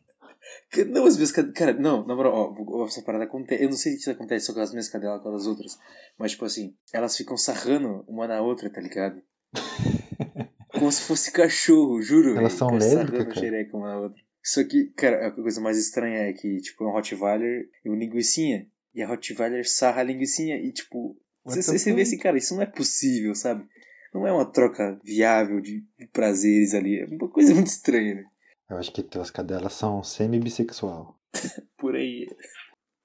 Não, 0.88 1.05
as 1.05 1.15
minhas 1.15 1.31
cadelas. 1.31 1.57
Cara, 1.57 1.74
não, 1.74 2.05
na 2.05 2.15
moral, 2.15 2.55
ó, 2.57 2.86
essa 2.86 3.01
parada 3.01 3.25
acontece. 3.25 3.63
Eu 3.63 3.69
não 3.69 3.77
sei 3.77 3.93
se 3.93 4.00
isso 4.00 4.12
acontece 4.12 4.46
só 4.46 4.53
com 4.53 4.60
as 4.60 4.72
minhas 4.72 4.89
cadelas 4.89 5.22
com 5.22 5.34
as 5.34 5.46
outras. 5.46 5.77
Mas, 6.17 6.31
tipo 6.31 6.46
assim, 6.46 6.75
elas 6.93 7.15
ficam 7.15 7.38
sarrando 7.38 8.03
uma 8.07 8.27
na 8.27 8.41
outra, 8.41 8.69
tá 8.69 8.81
ligado? 8.81 9.22
Como 10.72 10.91
se 10.91 11.01
fosse 11.01 11.31
cachorro, 11.31 12.01
juro. 12.01 12.38
Elas 12.38 12.53
velho. 12.53 12.57
são 12.57 12.72
lésbicas, 12.72 13.10
sarrando 13.10 13.25
cara. 13.25 13.39
xereca 13.39 13.77
uma 13.77 13.88
na 13.88 14.00
outra. 14.00 14.22
Isso 14.43 14.60
aqui, 14.60 14.93
cara, 14.96 15.27
a 15.27 15.31
coisa 15.31 15.60
mais 15.60 15.77
estranha 15.77 16.19
é 16.19 16.34
que, 16.34 16.62
tipo, 16.62 16.84
é 16.84 16.88
um 16.88 16.91
Rottweiler 16.91 17.69
e 17.84 17.89
um 17.89 17.96
linguicinha. 17.96 18.67
E 18.93 19.01
a 19.01 19.07
Rottweiler 19.07 19.67
sarra 19.67 20.01
a 20.01 20.03
linguicinha 20.03 20.55
e, 20.57 20.72
tipo, 20.72 21.17
você, 21.48 21.77
você 21.77 21.94
vê 21.94 22.01
assim, 22.01 22.18
cara, 22.18 22.38
isso 22.38 22.56
não 22.56 22.62
é 22.62 22.66
possível, 22.66 23.34
sabe? 23.34 23.66
Não 24.13 24.27
é 24.27 24.32
uma 24.32 24.46
troca 24.46 25.00
viável 25.04 25.62
de, 25.62 25.86
de 25.98 26.08
prazeres 26.08 26.74
ali. 26.74 27.00
É 27.00 27.06
uma 27.06 27.30
coisa 27.30 27.54
muito 27.54 27.68
estranha, 27.68 28.16
né? 28.16 28.25
Eu 28.70 28.77
acho 28.77 28.92
que 28.92 29.01
teus 29.01 29.32
cadelas 29.32 29.74
são 29.74 30.04
semi-bissexual. 30.04 31.18
Por 31.77 31.96
aí. 31.96 32.27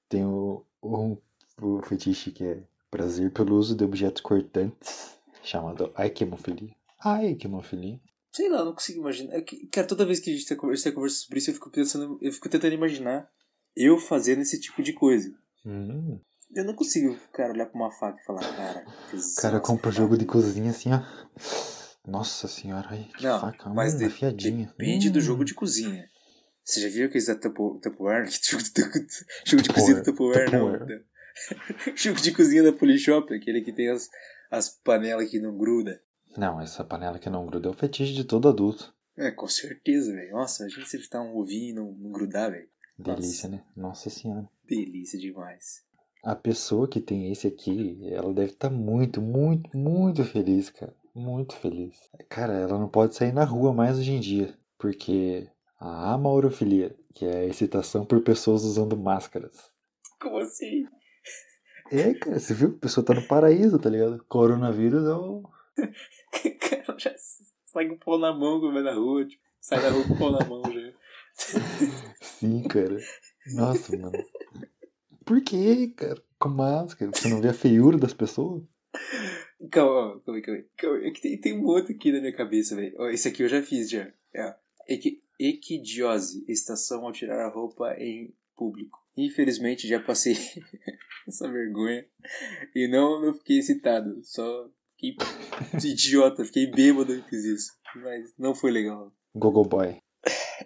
Tem 0.09 0.25
o, 0.25 0.65
o, 0.81 1.17
o 1.61 1.83
fetiche 1.83 2.33
que 2.33 2.45
é 2.45 2.63
prazer 2.91 3.31
pelo 3.33 3.57
uso 3.57 3.75
de 3.75 3.85
objetos 3.85 4.21
cortantes, 4.21 5.17
chamado 5.43 5.93
aiquemofilia. 5.95 6.75
Aiquemofilia. 6.99 8.01
Sei 8.33 8.49
lá, 8.49 8.65
não 8.65 8.73
consigo 8.73 9.01
imaginar. 9.01 9.35
É 9.35 9.41
que, 9.41 9.67
cara, 9.67 9.87
toda 9.87 10.07
vez 10.07 10.19
que 10.21 10.31
a 10.31 10.33
gente 10.33 10.47
tem 10.47 10.57
conversa, 10.57 10.85
tem 10.85 10.93
conversa 10.93 11.17
sobre 11.17 11.39
isso, 11.39 11.51
eu 11.51 11.55
fico 11.55 11.71
pensando, 11.71 12.19
eu 12.21 12.33
fico 12.33 12.49
tentando 12.49 12.75
imaginar 12.75 13.31
eu 13.77 13.99
fazendo 13.99 14.43
esse 14.43 14.61
tipo 14.61 14.83
de 14.83 14.93
coisa. 14.93 15.35
Hum. 15.65 16.19
Eu 16.55 16.65
não 16.65 16.75
consigo, 16.75 17.17
cara, 17.33 17.53
olhar 17.53 17.67
pra 17.67 17.81
uma 17.81 17.91
faca 17.91 18.21
e 18.21 18.25
falar, 18.25 18.41
cara, 18.57 18.85
O 18.87 19.41
cara 19.41 19.55
nossa, 19.55 19.61
compra 19.61 19.89
o 19.89 19.93
faca. 19.93 20.03
jogo 20.03 20.19
de 20.19 20.27
cozinha 20.27 20.71
assim, 20.71 20.91
ó. 20.93 21.01
Nossa 22.07 22.49
senhora, 22.49 22.89
ai, 22.91 23.09
que 23.17 23.23
Não, 23.23 23.41
faca. 23.41 23.71
mas 23.71 23.95
hum, 23.95 23.99
de- 23.99 24.05
afiadinha. 24.07 24.67
Depende 24.67 25.09
do 25.11 25.19
Hum. 25.19 25.23
jogo 25.23 25.45
de 25.45 25.55
cozinha. 25.55 26.11
Você 26.65 26.81
já 26.81 26.89
viu 26.89 27.07
aqueles 27.07 27.27
da 27.27 27.35
Tupperware? 27.35 28.29
Jogo 28.43 28.63
de, 28.63 28.71
jogo 29.45 29.63
de 29.63 29.69
cozinha 29.73 29.95
da 29.97 30.03
Tupperware, 30.03 30.51
não. 30.53 31.03
Jogo 31.97 32.21
de 32.21 32.33
cozinha 32.33 32.63
da 32.63 32.73
Polishop, 32.73 33.33
aquele 33.35 33.63
que 33.63 33.73
tem 33.73 33.89
as, 33.89 34.09
as 34.51 34.69
panelas 34.69 35.29
que 35.31 35.41
não 35.41 35.57
gruda. 35.57 36.03
Não, 36.37 36.61
essa 36.61 36.85
panela 36.85 37.19
que 37.19 37.31
não 37.31 37.47
gruda 37.47 37.69
é 37.69 37.71
o 37.71 37.75
fetiche 37.75 38.13
de 38.15 38.25
todo 38.25 38.49
adulto. 38.49 38.95
É, 39.17 39.31
com 39.31 39.47
certeza, 39.49 40.13
velho. 40.13 40.33
Nossa, 40.33 40.63
imagina 40.65 40.87
se 40.87 40.97
ele 40.97 41.07
tá 41.07 41.21
um 41.21 41.37
ovinho 41.37 41.71
e 41.71 41.73
não, 41.73 41.93
não 41.93 42.11
grudar, 42.11 42.51
velho. 42.51 42.69
Delícia, 42.99 43.49
né? 43.49 43.63
Nossa 43.77 44.09
senhora. 44.11 44.49
Delícia 44.67 45.19
demais. 45.19 45.83
A 46.23 46.37
pessoa 46.37 46.87
que 46.87 47.01
tem 47.01 47.33
esse 47.33 47.49
aqui, 47.49 47.99
ela 48.09 48.33
deve 48.33 48.53
estar 48.53 48.71
muito, 48.71 49.21
muito, 49.21 49.77
muito 49.77 50.25
feliz, 50.25 50.71
cara. 50.71 50.95
Muito 51.15 51.57
feliz. 51.57 52.09
Cara, 52.29 52.53
ela 52.53 52.79
não 52.79 52.89
pode 52.89 53.15
sair 53.15 53.33
na 53.33 53.45
rua 53.45 53.73
mais 53.73 53.99
hoje 53.99 54.13
em 54.13 54.21
dia. 54.21 54.57
Porque 54.79 55.49
a 55.81 56.13
amaurofilia, 56.13 56.95
que 57.13 57.27
é 57.27 57.41
a 57.41 57.45
excitação 57.45 58.05
por 58.07 58.23
pessoas 58.23 58.63
usando 58.63 58.97
máscaras. 58.97 59.71
Como 60.21 60.39
assim? 60.39 60.87
É, 61.91 62.15
cara, 62.15 62.39
você 62.39 62.55
viu? 62.55 62.69
A 62.69 62.81
pessoa 62.81 63.05
tá 63.05 63.13
no 63.15 63.27
paraíso, 63.27 63.79
tá 63.79 63.91
ligado? 63.91 64.25
Coronavírus 64.29 65.05
é 65.05 65.13
o. 65.13 65.43
cara 66.61 66.99
já 66.99 67.15
sai 67.67 67.89
com 67.89 67.95
o 67.95 67.99
pau 67.99 68.19
na 68.19 68.33
mão 68.33 68.61
quando 68.61 68.75
vai 68.75 68.83
na 68.83 68.95
rua, 68.95 69.27
tipo, 69.27 69.43
sai 69.61 69.83
da 69.83 69.91
rua 69.91 70.05
com 70.07 70.15
o 70.15 70.19
pau 70.19 70.31
na 70.31 70.45
mão 70.47 70.63
já. 70.73 70.93
Sim, 72.23 72.63
cara. 72.63 72.97
Nossa, 73.55 73.97
mano. 73.97 74.25
Por 75.25 75.43
que, 75.43 75.89
cara? 75.89 76.23
Com 76.39 76.49
máscara? 76.49 77.11
Você 77.15 77.29
não 77.29 77.41
vê 77.41 77.49
a 77.49 77.55
feiura 77.55 77.99
das 77.99 78.15
pessoas? 78.15 78.63
Calma, 79.71 80.21
calma, 80.25 80.41
calma. 80.43 80.65
calma. 80.77 81.07
É 81.07 81.11
que 81.11 81.21
tem, 81.21 81.41
tem 81.41 81.59
um 81.59 81.65
outro 81.65 81.95
aqui 81.95 82.11
na 82.11 82.21
minha 82.21 82.35
cabeça, 82.35 82.75
velho. 82.75 83.11
Esse 83.11 83.29
aqui 83.29 83.43
eu 83.43 83.49
já 83.49 83.63
fiz 83.63 83.89
já. 83.89 84.13
É. 84.35 84.55
Equi, 84.89 85.23
equidiose, 85.39 86.45
estação 86.49 87.05
ao 87.05 87.13
tirar 87.13 87.47
a 87.47 87.51
roupa 87.51 87.95
em 87.99 88.35
público. 88.57 88.99
Infelizmente 89.17 89.87
já 89.87 90.01
passei 90.01 90.35
essa 91.29 91.51
vergonha 91.51 92.07
e 92.75 92.89
não, 92.89 93.21
não 93.21 93.35
fiquei 93.35 93.59
excitado. 93.59 94.21
Só 94.23 94.71
fiquei 94.97 95.17
idiota, 95.85 96.45
fiquei 96.45 96.67
bêbado 96.71 97.15
e 97.15 97.23
fiz 97.23 97.45
isso. 97.45 97.73
Mas 97.97 98.33
não 98.39 98.55
foi 98.55 98.71
legal. 98.71 99.13
Gogo 99.35 99.65
Boy. 99.65 99.99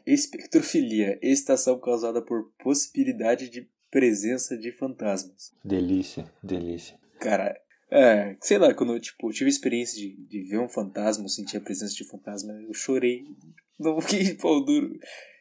Espectrofilia, 0.06 1.18
estação 1.22 1.80
causada 1.80 2.22
por 2.22 2.52
possibilidade 2.62 3.48
de 3.48 3.68
presença 3.96 4.58
de 4.58 4.70
fantasmas. 4.72 5.54
Delícia, 5.64 6.30
delícia. 6.42 6.98
Cara, 7.18 7.58
é, 7.90 8.36
sei 8.42 8.58
lá, 8.58 8.74
quando 8.74 8.92
eu, 8.92 9.00
tipo, 9.00 9.30
tive 9.30 9.46
a 9.46 9.48
experiência 9.48 9.98
de, 9.98 10.14
de 10.28 10.42
ver 10.42 10.58
um 10.58 10.68
fantasma, 10.68 11.26
sentir 11.30 11.56
a 11.56 11.60
presença 11.62 11.94
de 11.94 12.04
fantasma, 12.06 12.52
eu 12.52 12.74
chorei. 12.74 13.24
Não 13.80 13.98
fiquei 14.02 14.34
pau 14.34 14.62
duro. 14.62 14.92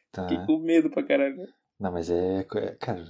Tá. 0.09 0.25
Fiquei 0.29 0.45
com 0.45 0.59
medo 0.59 0.89
pra 0.89 1.03
caralho. 1.03 1.35
Não, 1.77 1.91
mas 1.91 2.09
é. 2.09 2.39
é- 2.55 2.75
Cara. 2.79 3.03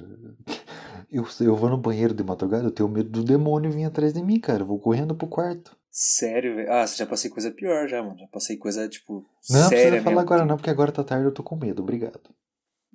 Eu, 1.12 1.24
eu 1.42 1.56
vou 1.56 1.70
no 1.70 1.78
banheiro 1.78 2.16
de 2.16 2.24
madrugada, 2.24 2.64
eu 2.66 2.72
tenho 2.72 2.90
medo 2.90 3.10
do 3.10 3.24
demônio 3.24 3.72
vir 3.72 3.86
atrás 3.86 4.14
de 4.14 4.24
mim, 4.24 4.40
cara. 4.40 4.64
Eu 4.64 4.66
vou 4.66 4.80
correndo 4.80 5.14
pro 5.16 5.28
quarto. 5.28 5.78
Sério, 5.92 6.56
velho. 6.56 6.72
Ah, 6.72 6.86
já 6.88 7.06
passei 7.06 7.30
coisa 7.30 7.52
pior 7.52 7.88
já, 7.88 8.02
mano. 8.02 8.18
Já 8.18 8.28
passei 8.28 8.58
coisa, 8.58 8.90
tipo, 8.90 9.24
Não, 9.48 9.70
séria 9.70 9.70
precisa 9.70 10.04
falar 10.04 10.16
mesmo. 10.16 10.20
agora 10.22 10.46
não, 10.46 10.58
porque 10.58 10.72
agora 10.72 10.92
tá 10.92 11.04
tarde 11.04 11.26
eu 11.26 11.32
tô 11.32 11.44
com 11.44 11.56
medo. 11.56 11.84
Obrigado. 11.84 12.20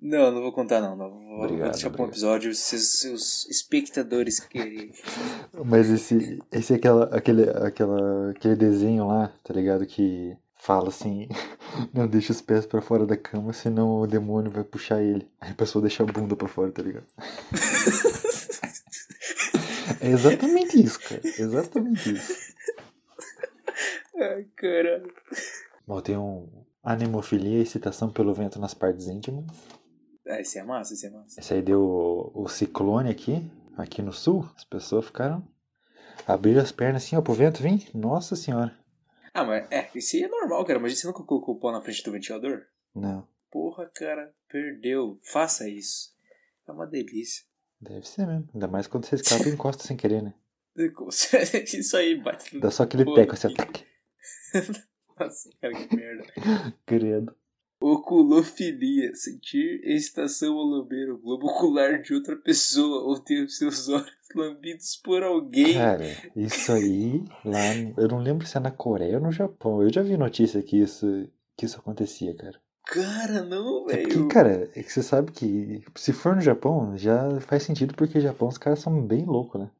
Não, 0.00 0.30
não 0.30 0.40
vou 0.40 0.52
contar 0.52 0.80
não. 0.80 0.96
não. 0.96 1.10
Vou, 1.10 1.44
Obrigado, 1.44 1.58
vou 1.60 1.70
deixar 1.70 1.90
pra 1.90 2.02
um 2.02 2.08
episódio 2.08 2.54
se 2.54 2.76
os 2.76 3.00
seus 3.00 3.46
espectadores 3.48 4.40
querem. 4.40 4.92
Mas 5.64 5.90
esse, 5.90 6.38
esse 6.50 6.72
é 6.72 6.76
aquela, 6.76 7.04
aquele, 7.14 7.50
aquela, 7.50 8.30
aquele 8.30 8.56
desenho 8.56 9.06
lá, 9.06 9.32
tá 9.44 9.52
ligado? 9.52 9.84
Que 9.86 10.36
fala 10.56 10.88
assim: 10.88 11.28
não 11.92 12.06
deixa 12.06 12.32
os 12.32 12.40
pés 12.40 12.64
pra 12.64 12.80
fora 12.80 13.06
da 13.06 13.16
cama, 13.16 13.52
senão 13.52 14.00
o 14.00 14.06
demônio 14.06 14.50
vai 14.50 14.64
puxar 14.64 15.02
ele. 15.02 15.28
Aí 15.40 15.50
a 15.50 15.54
pessoa 15.54 15.82
deixa 15.82 16.02
a 16.02 16.06
bunda 16.06 16.34
pra 16.34 16.48
fora, 16.48 16.70
tá 16.70 16.82
ligado? 16.82 17.06
É 20.00 20.08
exatamente 20.08 20.80
isso, 20.80 21.00
cara. 21.00 21.20
Exatamente 21.24 22.12
isso. 22.14 22.54
Ai, 24.16 24.46
caralho. 24.56 25.12
Bom, 25.86 26.00
tem 26.00 26.16
um 26.16 26.48
animofilia 26.82 27.58
e 27.58 27.62
excitação 27.62 28.10
pelo 28.10 28.32
vento 28.32 28.58
nas 28.58 28.72
partes 28.72 29.08
íntimas. 29.08 29.44
Ah, 30.26 30.40
esse 30.40 30.58
é 30.58 30.62
massa, 30.62 30.94
esse 30.94 31.06
é 31.06 31.10
massa. 31.10 31.40
Esse 31.40 31.54
aí 31.54 31.62
deu 31.62 31.80
o, 31.82 32.42
o 32.44 32.48
ciclone 32.48 33.10
aqui, 33.10 33.50
aqui 33.76 34.02
no 34.02 34.12
sul. 34.12 34.48
As 34.56 34.64
pessoas 34.64 35.06
ficaram. 35.06 35.46
Abriram 36.26 36.60
as 36.62 36.70
pernas 36.72 37.02
assim, 37.04 37.16
ó, 37.16 37.22
pro 37.22 37.32
vento 37.32 37.62
vir. 37.62 37.88
Nossa 37.94 38.36
senhora. 38.36 38.78
Ah, 39.32 39.44
mas 39.44 39.66
é, 39.70 39.88
isso 39.94 40.16
aí 40.16 40.22
é 40.24 40.28
normal, 40.28 40.64
cara. 40.64 40.78
Mas 40.78 40.98
você 40.98 41.06
nunca 41.06 41.22
colocou 41.22 41.54
o 41.54 41.58
pau 41.58 41.72
na 41.72 41.80
frente 41.80 42.02
do 42.04 42.12
ventilador? 42.12 42.62
Não. 42.94 43.26
Porra, 43.50 43.90
cara, 43.94 44.32
perdeu. 44.48 45.18
Faça 45.22 45.68
isso. 45.68 46.14
É 46.68 46.72
uma 46.72 46.86
delícia. 46.86 47.44
Deve 47.80 48.06
ser 48.06 48.26
mesmo. 48.26 48.48
Ainda 48.52 48.68
mais 48.68 48.86
quando 48.86 49.06
você 49.06 49.14
escapa 49.16 49.48
e 49.48 49.52
encosta 49.52 49.82
sem 49.84 49.96
querer, 49.96 50.22
né? 50.22 50.34
Isso 51.74 51.96
aí 51.96 52.14
bate 52.20 52.54
no. 52.54 52.60
Dá 52.60 52.70
só 52.70 52.84
aquele 52.84 53.04
teco 53.04 53.32
assim, 53.34 53.48
ó, 53.48 53.50
que- 53.50 53.56
tac. 53.56 53.86
Nossa, 55.18 55.50
cara, 55.60 55.74
que 55.74 55.96
merda. 55.96 56.24
Credo. 56.86 57.36
Oculofilia. 57.80 59.14
Sentir 59.14 59.80
excitação 59.84 60.56
ao 60.56 60.64
lamber 60.64 61.10
o 61.10 61.18
globo 61.18 61.46
ocular 61.46 62.02
de 62.02 62.14
outra 62.14 62.36
pessoa 62.36 63.02
ou 63.04 63.18
ter 63.18 63.44
os 63.44 63.56
seus 63.56 63.88
olhos 63.88 64.10
lambidos 64.34 64.96
por 64.96 65.22
alguém. 65.22 65.74
Cara, 65.74 66.04
isso 66.36 66.72
aí, 66.72 67.24
lá. 67.44 67.74
Eu 67.96 68.08
não 68.08 68.18
lembro 68.18 68.46
se 68.46 68.56
é 68.56 68.60
na 68.60 68.70
Coreia 68.70 69.16
ou 69.18 69.22
no 69.24 69.32
Japão. 69.32 69.82
Eu 69.82 69.92
já 69.92 70.02
vi 70.02 70.16
notícia 70.16 70.62
que 70.62 70.76
isso, 70.78 71.26
que 71.56 71.66
isso 71.66 71.78
acontecia, 71.78 72.34
cara. 72.34 72.60
Cara, 72.86 73.42
não, 73.44 73.88
É 73.90 73.96
porque, 73.98 74.14
velho. 74.14 74.28
cara, 74.28 74.70
é 74.74 74.82
que 74.82 74.92
você 74.92 75.02
sabe 75.02 75.30
que 75.32 75.82
se 75.94 76.12
for 76.12 76.34
no 76.34 76.40
Japão, 76.40 76.96
já 76.96 77.40
faz 77.42 77.62
sentido 77.62 77.94
porque 77.94 78.18
no 78.18 78.24
Japão 78.24 78.48
os 78.48 78.58
caras 78.58 78.80
são 78.80 79.00
bem 79.06 79.24
loucos, 79.24 79.60
né? 79.60 79.70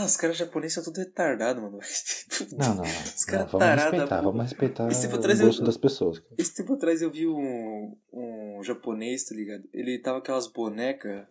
Ah, 0.00 0.04
os 0.04 0.16
caras 0.16 0.36
japoneses 0.36 0.74
são 0.74 0.84
tudo 0.84 0.98
retardados, 0.98 1.60
mano. 1.60 1.78
Não, 2.56 2.68
não, 2.68 2.74
não. 2.76 2.82
Os 2.84 3.24
caras 3.24 3.50
vamos 3.50 3.58
tarados. 3.66 3.84
respeitar, 3.92 4.20
vamos 4.22 4.42
respeitar 4.42 4.88
Esse 4.88 5.00
tempo 5.08 5.16
o 5.16 5.20
gosto 5.20 5.60
eu- 5.62 5.66
das 5.66 5.76
pessoas. 5.76 6.18
cara. 6.20 6.34
Esse 6.38 6.54
tempo 6.54 6.74
atrás 6.74 7.02
eu 7.02 7.10
vi 7.10 7.26
um, 7.26 7.96
um 8.12 8.62
japonês, 8.62 9.24
tá 9.24 9.34
ligado? 9.34 9.64
Ele 9.72 9.98
tava 9.98 10.18
com 10.18 10.22
aquelas 10.22 10.46
bonecas. 10.46 11.26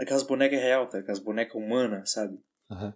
Aquelas 0.00 0.22
bonecas 0.22 0.58
real, 0.58 0.88
tá? 0.88 0.98
Aquelas 0.98 1.18
bonecas 1.18 1.54
humanas, 1.54 2.10
sabe? 2.10 2.38
Aham. 2.70 2.94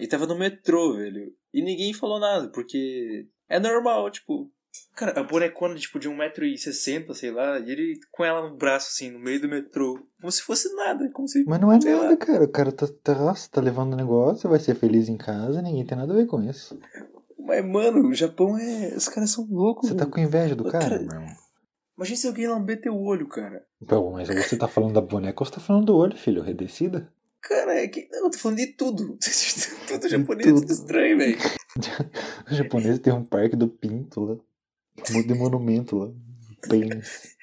Ele 0.00 0.08
tava 0.08 0.26
no 0.26 0.36
metrô, 0.36 0.94
velho. 0.96 1.32
E 1.54 1.62
ninguém 1.62 1.92
falou 1.92 2.18
nada, 2.18 2.48
porque 2.48 3.28
é 3.48 3.60
normal, 3.60 4.10
tipo. 4.10 4.50
Cara, 4.94 5.18
a 5.18 5.22
bonecona, 5.22 5.74
tipo, 5.76 5.98
de 5.98 6.08
1,60m, 6.08 7.14
sei 7.14 7.30
lá, 7.30 7.58
e 7.58 7.70
ele 7.70 8.00
com 8.10 8.24
ela 8.24 8.48
no 8.48 8.56
braço, 8.56 8.88
assim, 8.92 9.10
no 9.10 9.18
meio 9.18 9.40
do 9.40 9.48
metrô. 9.48 9.98
Como 10.20 10.30
se 10.30 10.42
fosse 10.42 10.74
nada, 10.74 11.10
como 11.12 11.26
se. 11.26 11.42
Mas 11.44 11.60
não 11.60 11.72
é 11.72 11.78
nada, 11.78 12.10
lá. 12.10 12.16
cara. 12.16 12.44
O 12.44 12.48
cara 12.48 12.70
tá, 12.70 12.86
tá, 13.02 13.34
tá 13.50 13.60
levando 13.60 13.94
o 13.94 13.96
negócio, 13.96 14.48
vai 14.48 14.60
ser 14.60 14.74
feliz 14.74 15.08
em 15.08 15.16
casa, 15.16 15.62
ninguém 15.62 15.86
tem 15.86 15.96
nada 15.96 16.12
a 16.12 16.16
ver 16.16 16.26
com 16.26 16.42
isso. 16.42 16.78
Mas, 17.38 17.64
mano, 17.64 18.08
o 18.08 18.14
Japão 18.14 18.58
é. 18.58 18.94
Os 18.94 19.08
caras 19.08 19.30
são 19.30 19.46
loucos. 19.50 19.88
Você 19.88 19.96
tá 19.96 20.06
com 20.06 20.20
inveja 20.20 20.54
do 20.54 20.64
cara, 20.64 20.88
Cara, 20.90 20.98
meu 20.98 21.12
irmão. 21.12 21.34
Imagina 21.96 22.16
se 22.16 22.26
alguém 22.26 22.46
lamber 22.46 22.80
teu 22.80 22.96
olho, 22.96 23.28
cara. 23.28 23.64
Pô, 23.86 24.10
mas 24.12 24.28
você 24.28 24.56
tá 24.56 24.68
falando 24.68 24.94
da 24.94 25.00
boneca 25.00 25.42
ou 25.42 25.46
você 25.46 25.52
tá 25.52 25.60
falando 25.60 25.86
do 25.86 25.96
olho, 25.96 26.16
filho? 26.16 26.42
Redecida? 26.42 27.10
Cara, 27.42 27.74
é 27.74 27.88
que. 27.88 28.08
Não, 28.10 28.26
eu 28.26 28.30
tô 28.30 28.38
falando 28.38 28.58
de 28.58 28.68
tudo. 28.68 29.18
tudo 29.88 30.08
japonês 30.08 30.46
é 30.46 30.50
tudo 30.50 30.60
tudo. 30.60 30.72
estranho, 30.72 31.18
velho. 31.18 31.38
O 32.50 32.54
japonês 32.54 32.98
tem 32.98 33.12
um 33.12 33.24
parque 33.24 33.54
do 33.54 33.68
pinto 33.68 34.20
lá. 34.20 34.36
Um 35.08 35.14
monte 35.14 35.28
de 35.28 35.34
monumento 35.34 35.96
lá. 35.96 36.10
Pênis. 36.68 37.36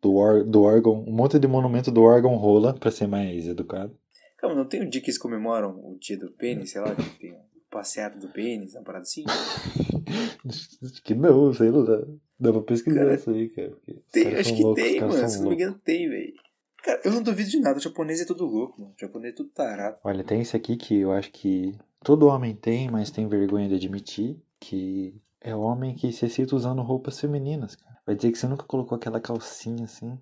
Do, 0.00 0.14
or, 0.14 0.44
do 0.44 0.62
órgão. 0.62 1.04
Um 1.06 1.12
monte 1.12 1.38
de 1.38 1.46
monumento 1.46 1.90
do 1.90 2.02
órgão 2.02 2.36
rola, 2.36 2.74
pra 2.74 2.90
ser 2.90 3.06
mais 3.06 3.46
educado. 3.46 3.96
Calma, 4.38 4.54
não 4.54 4.66
tem 4.66 4.82
um 4.82 4.88
dia 4.88 5.00
que 5.00 5.08
eles 5.08 5.18
comemoram 5.18 5.70
o 5.70 5.98
dia 5.98 6.18
do 6.18 6.30
pênis, 6.30 6.70
sei 6.70 6.80
lá, 6.80 6.94
que 6.94 7.18
tem 7.18 7.32
um 7.32 7.40
passeado 7.70 8.18
do 8.18 8.28
pênis, 8.28 8.74
uma 8.74 8.82
parada 8.82 9.02
assim? 9.02 9.24
Acho 9.28 11.02
que 11.02 11.14
não, 11.14 11.52
sei 11.52 11.70
lá. 11.70 12.04
Dá 12.38 12.52
pra 12.52 12.62
pesquisar 12.62 13.00
Cara, 13.00 13.14
isso 13.14 13.30
aí, 13.30 13.48
cara. 13.48 13.72
Tem, 14.12 14.34
acho 14.34 14.54
que 14.54 14.62
loucos, 14.62 14.84
os 14.84 14.90
tem, 14.90 15.00
mano. 15.00 15.28
Se 15.28 15.40
não 15.40 15.48
me 15.48 15.54
engano, 15.54 15.80
tem, 15.82 16.08
velho. 16.08 16.34
Cara, 16.82 17.00
eu 17.04 17.12
não 17.12 17.22
duvido 17.22 17.50
de 17.50 17.58
nada. 17.58 17.78
O 17.78 17.82
japonês 17.82 18.20
é 18.20 18.26
tudo 18.26 18.44
louco, 18.44 18.80
mano. 18.80 18.94
O 18.94 19.00
japonês 19.00 19.32
é 19.32 19.36
tudo 19.36 19.48
tarado. 19.50 19.98
Olha, 20.04 20.22
tem 20.22 20.40
esse 20.40 20.56
aqui 20.56 20.76
que 20.76 20.98
eu 20.98 21.12
acho 21.12 21.32
que 21.32 21.74
todo 22.04 22.26
homem 22.26 22.54
tem, 22.54 22.90
mas 22.90 23.10
tem 23.10 23.26
vergonha 23.26 23.68
de 23.68 23.74
admitir, 23.74 24.38
que 24.60 25.14
é 25.46 25.54
homem 25.54 25.94
que 25.94 26.10
se 26.12 26.26
excita 26.26 26.56
usando 26.56 26.82
roupas 26.82 27.20
femininas, 27.20 27.76
cara. 27.76 27.96
Vai 28.04 28.16
dizer 28.16 28.32
que 28.32 28.38
você 28.38 28.48
nunca 28.48 28.64
colocou 28.64 28.96
aquela 28.96 29.20
calcinha 29.20 29.84
assim, 29.84 30.18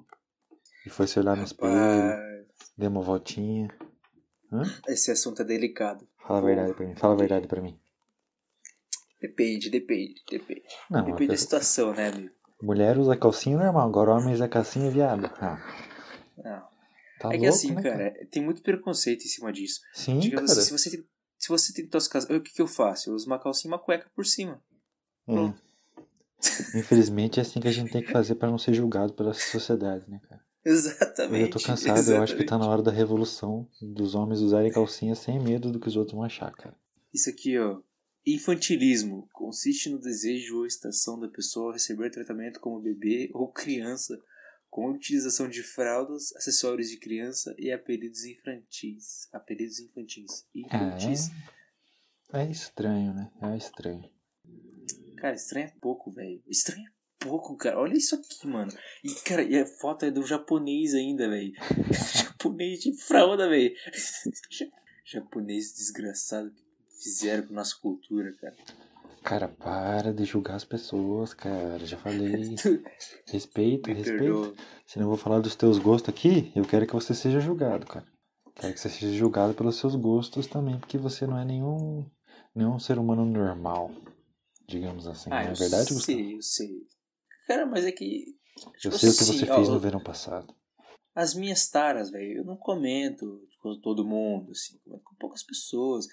e 0.85 0.91
foi 0.91 1.07
se 1.07 1.19
olhar 1.19 1.35
no 1.37 1.45
espelho, 1.45 2.47
deu 2.77 2.91
uma 2.91 3.01
voltinha. 3.01 3.69
Hã? 4.53 4.63
esse 4.87 5.11
assunto 5.11 5.41
é 5.43 5.45
delicado. 5.45 6.07
Fala 6.27 6.41
a 6.41 6.43
verdade 6.43 6.75
pra 6.75 6.87
mim, 6.87 6.95
fala 6.95 7.15
a 7.15 7.17
verdade 7.17 7.49
pra 7.49 7.63
mim. 7.63 7.79
Depende, 9.21 9.71
depende, 9.71 10.23
depende. 10.31 10.63
Não, 10.91 11.05
Depende 11.07 11.29
da 11.29 11.37
situação, 11.39 11.95
né, 11.95 12.09
amigo? 12.09 12.35
mulher 12.63 12.99
usa 12.99 13.17
calcinha 13.17 13.57
normal, 13.59 13.89
agora 13.89 14.13
homem 14.13 14.35
usa 14.35 14.47
calcinha 14.47 14.91
viado. 14.91 15.25
Ah, 15.41 15.59
Não. 16.37 16.69
tá 17.19 17.29
é 17.35 17.37
louco, 17.39 17.39
que 17.39 17.47
assim, 17.47 17.73
né, 17.75 17.83
cara, 17.83 18.27
tem 18.31 18.45
muito 18.45 18.63
preconceito 18.63 19.25
em 19.25 19.29
cima 19.29 19.51
disso. 19.51 19.81
Sim, 19.95 20.19
Digamos 20.19 20.51
cara. 20.51 20.61
assim, 20.61 20.77
se 20.77 20.85
você 20.85 20.91
tem, 20.91 21.07
se 21.39 21.49
você 21.49 21.73
tem 21.73 21.89
tuas 21.89 22.07
casas, 22.07 22.29
o 22.29 22.41
que 22.43 22.53
que 22.53 22.61
eu 22.63 22.67
faço? 22.67 23.09
Eu 23.11 23.15
uso 23.15 23.27
uma 23.27 23.39
calcinha 23.39 23.71
e 23.71 23.75
uma 23.75 23.83
cueca 23.83 24.11
por 24.15 24.27
cima. 24.27 24.63
É. 25.29 26.79
Infelizmente 26.79 27.39
é 27.39 27.43
assim 27.43 27.61
que 27.61 27.69
a 27.69 27.73
gente 27.73 27.91
tem 27.91 28.03
que 28.03 28.13
fazer 28.13 28.35
pra 28.35 28.51
não 28.51 28.59
ser 28.59 28.75
julgado 28.75 29.15
pela 29.15 29.33
sociedade, 29.33 30.09
né, 30.09 30.21
cara? 30.29 30.45
Exatamente. 30.65 31.43
Eu 31.43 31.51
tô 31.51 31.61
cansado, 31.61 32.11
eu 32.11 32.23
acho 32.23 32.37
que 32.37 32.45
tá 32.45 32.57
na 32.57 32.65
exatamente. 32.65 32.69
hora 32.69 32.83
da 32.83 32.91
revolução 32.91 33.69
dos 33.81 34.15
homens 34.15 34.41
usarem 34.41 34.73
calcinha 34.73 35.15
sem 35.15 35.39
medo 35.39 35.71
do 35.71 35.79
que 35.79 35.89
os 35.89 35.97
outros 35.97 36.15
vão 36.15 36.25
achar, 36.25 36.51
cara. 36.53 36.75
Isso 37.13 37.29
aqui, 37.29 37.59
ó. 37.59 37.81
Infantilismo 38.27 39.29
consiste 39.33 39.91
no 39.91 39.99
desejo 39.99 40.59
ou 40.59 40.67
estação 40.67 41.21
da 41.21 41.29
pessoa 41.29 41.75
receber 41.75 42.11
tratamento 42.11 42.59
como 42.59 42.81
bebê 42.81 43.31
ou 43.35 43.53
criança 43.53 44.19
com 44.71 44.91
utilização 44.91 45.49
de 45.49 45.63
fraldas, 45.63 46.35
acessórios 46.35 46.89
de 46.89 46.97
criança 46.97 47.55
e 47.59 47.71
apelidos 47.71 48.25
infantis. 48.25 49.29
Apelidos 49.33 49.79
infantis. 49.79 50.47
Infantis. 50.55 51.31
É, 52.33 52.43
é 52.43 52.51
estranho, 52.51 53.13
né? 53.13 53.31
É 53.43 53.57
estranho. 53.57 54.11
Cara, 55.25 55.37
estranho 55.37 55.69
é 55.69 55.73
pouco, 55.81 56.11
velho. 56.11 56.43
Estranho 56.47 56.87
é 56.87 57.25
pouco, 57.25 57.57
cara. 57.57 57.81
Olha 57.81 57.95
isso 57.95 58.15
aqui, 58.15 58.47
mano. 58.47 58.71
E, 59.03 59.11
cara, 59.25 59.43
e 59.43 59.59
a 59.59 59.65
foto 59.65 60.05
é 60.05 60.11
do 60.11 60.23
japonês 60.23 60.93
ainda, 60.93 61.27
velho. 61.31 61.55
japonês 62.15 62.81
de 62.81 62.93
fralda, 62.93 63.49
velho. 63.49 63.75
japonês 65.03 65.73
desgraçado 65.73 66.51
que 66.51 67.03
fizeram 67.03 67.47
com 67.47 67.55
nossa 67.55 67.75
cultura, 67.75 68.35
cara. 68.39 68.55
Cara, 69.23 69.49
para 69.49 70.13
de 70.13 70.27
julgar 70.27 70.57
as 70.57 70.65
pessoas, 70.67 71.33
cara. 71.33 71.87
Já 71.87 71.97
falei. 71.97 72.55
Respeito, 73.27 73.91
respeito. 73.95 74.55
Se 74.87 74.99
não 74.99 75.07
vou 75.07 75.17
falar 75.17 75.41
dos 75.41 75.57
teus 75.57 75.79
gostos 75.79 76.11
aqui, 76.11 76.53
eu 76.55 76.67
quero 76.67 76.87
que 76.87 76.93
você 76.93 77.15
seja 77.15 77.41
julgado, 77.41 77.87
cara. 77.87 78.05
Quero 78.57 78.75
que 78.75 78.79
você 78.79 78.91
seja 78.91 79.15
julgado 79.15 79.55
pelos 79.55 79.79
seus 79.79 79.95
gostos 79.95 80.47
também, 80.47 80.79
porque 80.79 80.99
você 80.99 81.27
não 81.27 81.39
é 81.39 81.47
nenhum, 81.47 82.05
nenhum 82.55 82.79
ser 82.79 82.99
humano 82.99 83.25
normal, 83.25 83.91
digamos 84.67 85.07
assim. 85.07 85.31
Ah, 85.33 85.43
não 85.43 85.49
é 85.49 85.53
eu 85.53 85.57
verdade, 85.57 85.95
Gustavo? 85.95 86.01
sei, 86.01 86.35
eu 86.37 86.43
sei. 86.43 86.87
Cara, 87.47 87.67
mas 87.67 87.85
é 87.85 87.93
que. 87.93 88.37
Eu 88.57 88.73
tipo 88.73 88.99
sei 88.99 89.11
o 89.11 89.13
que 89.15 89.23
assim, 89.23 89.39
você 89.39 89.51
ó, 89.51 89.57
fez 89.57 89.69
no 89.69 89.79
verão 89.81 90.01
passado. 90.01 90.55
As 91.15 91.35
minhas 91.35 91.69
taras, 91.69 92.11
velho, 92.11 92.39
eu 92.39 92.45
não 92.45 92.57
comento 92.57 93.47
com 93.61 93.81
todo 93.81 94.05
mundo, 94.05 94.51
assim, 94.53 94.79
comento 94.85 95.05
com 95.05 95.15
poucas 95.17 95.43
pessoas. 95.43 96.07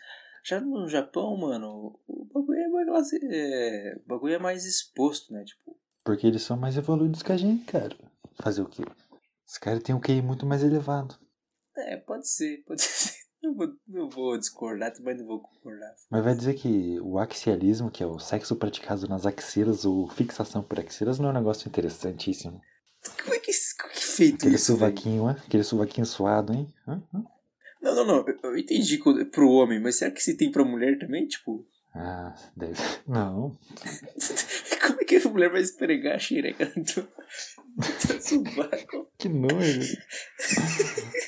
Já 0.43 0.60
no 0.60 0.88
Japão, 0.88 1.38
mano, 1.38 2.00
o 2.08 2.25
bagulho 2.25 2.60
é 2.60 2.67
mais, 2.67 3.13
é, 3.13 3.96
o 4.03 4.08
bagulho 4.08 4.34
é 4.36 4.39
mais 4.39 4.65
exposto, 4.65 5.31
né? 5.34 5.43
Tipo, 5.43 5.77
Porque 6.03 6.25
eles 6.25 6.41
são 6.41 6.58
mais 6.58 6.77
evoluídos 6.77 7.22
que 7.22 7.31
a 7.31 7.38
gente, 7.38 7.63
cara. 7.65 7.96
Fazer 8.41 8.62
o 8.62 8.70
quê? 8.70 8.84
Os 9.48 9.58
caras 9.60 9.84
têm 9.84 9.93
um 9.93 10.00
QI 10.00 10.22
muito 10.22 10.46
mais 10.46 10.63
elevado. 10.63 11.15
é, 11.77 11.98
pode 11.98 12.27
ser, 12.27 12.63
pode 12.65 12.81
ser. 12.81 13.20
Não 13.43 13.55
vou, 13.55 13.67
não 13.88 14.10
vou 14.10 14.38
discordar, 14.38 14.93
também 14.93 15.17
não 15.17 15.25
vou 15.25 15.39
concordar. 15.41 15.93
Mas 16.12 16.24
vai 16.24 16.36
dizer 16.36 16.53
que 16.53 17.00
o 17.01 17.17
axialismo, 17.17 17.89
que 17.89 18.03
é 18.03 18.05
o 18.05 18.19
sexo 18.19 18.55
praticado 18.55 19.07
nas 19.07 19.25
axilas 19.25 19.83
ou 19.83 20.07
fixação 20.10 20.62
por 20.62 20.79
axilas, 20.79 21.17
não 21.17 21.29
é 21.29 21.31
um 21.31 21.36
negócio 21.36 21.67
interessantíssimo. 21.67 22.62
Como 23.24 23.33
é 23.33 23.39
que, 23.39 23.51
como 23.79 23.91
é 23.91 23.93
que 23.95 24.00
é 24.00 24.01
feito 24.01 24.36
Aquele 24.36 24.55
isso, 24.55 24.65
sovaquinho, 24.67 25.27
hein? 25.29 25.36
Aquele 25.45 25.63
sovaquinho 25.63 26.05
suado, 26.05 26.53
hein? 26.53 26.71
Hã? 26.88 27.01
Hã? 27.13 27.24
Não, 27.81 27.95
não, 27.95 28.05
não, 28.05 28.25
eu- 28.43 28.57
entendi 28.57 29.00
quando- 29.00 29.25
pro 29.25 29.50
homem, 29.50 29.79
mas 29.81 29.95
será 29.95 30.12
que 30.12 30.21
se 30.21 30.38
tem 30.38 30.51
pra 30.51 30.63
mulher 30.63 31.00
também? 31.00 31.25
Tipo, 31.27 31.65
Ah, 31.95 32.36
deve. 32.55 32.74
Não. 33.07 33.57
como 34.86 35.01
é 35.01 35.03
que 35.03 35.15
a 35.15 35.29
mulher 35.29 35.51
vai 35.51 35.62
esfregar 35.62 36.15
a 36.15 36.19
xereca 36.19 36.67
do, 36.67 37.01
do 37.01 37.07
sovaco? 38.21 39.10
Que 39.17 39.27
nojo. 39.27 39.81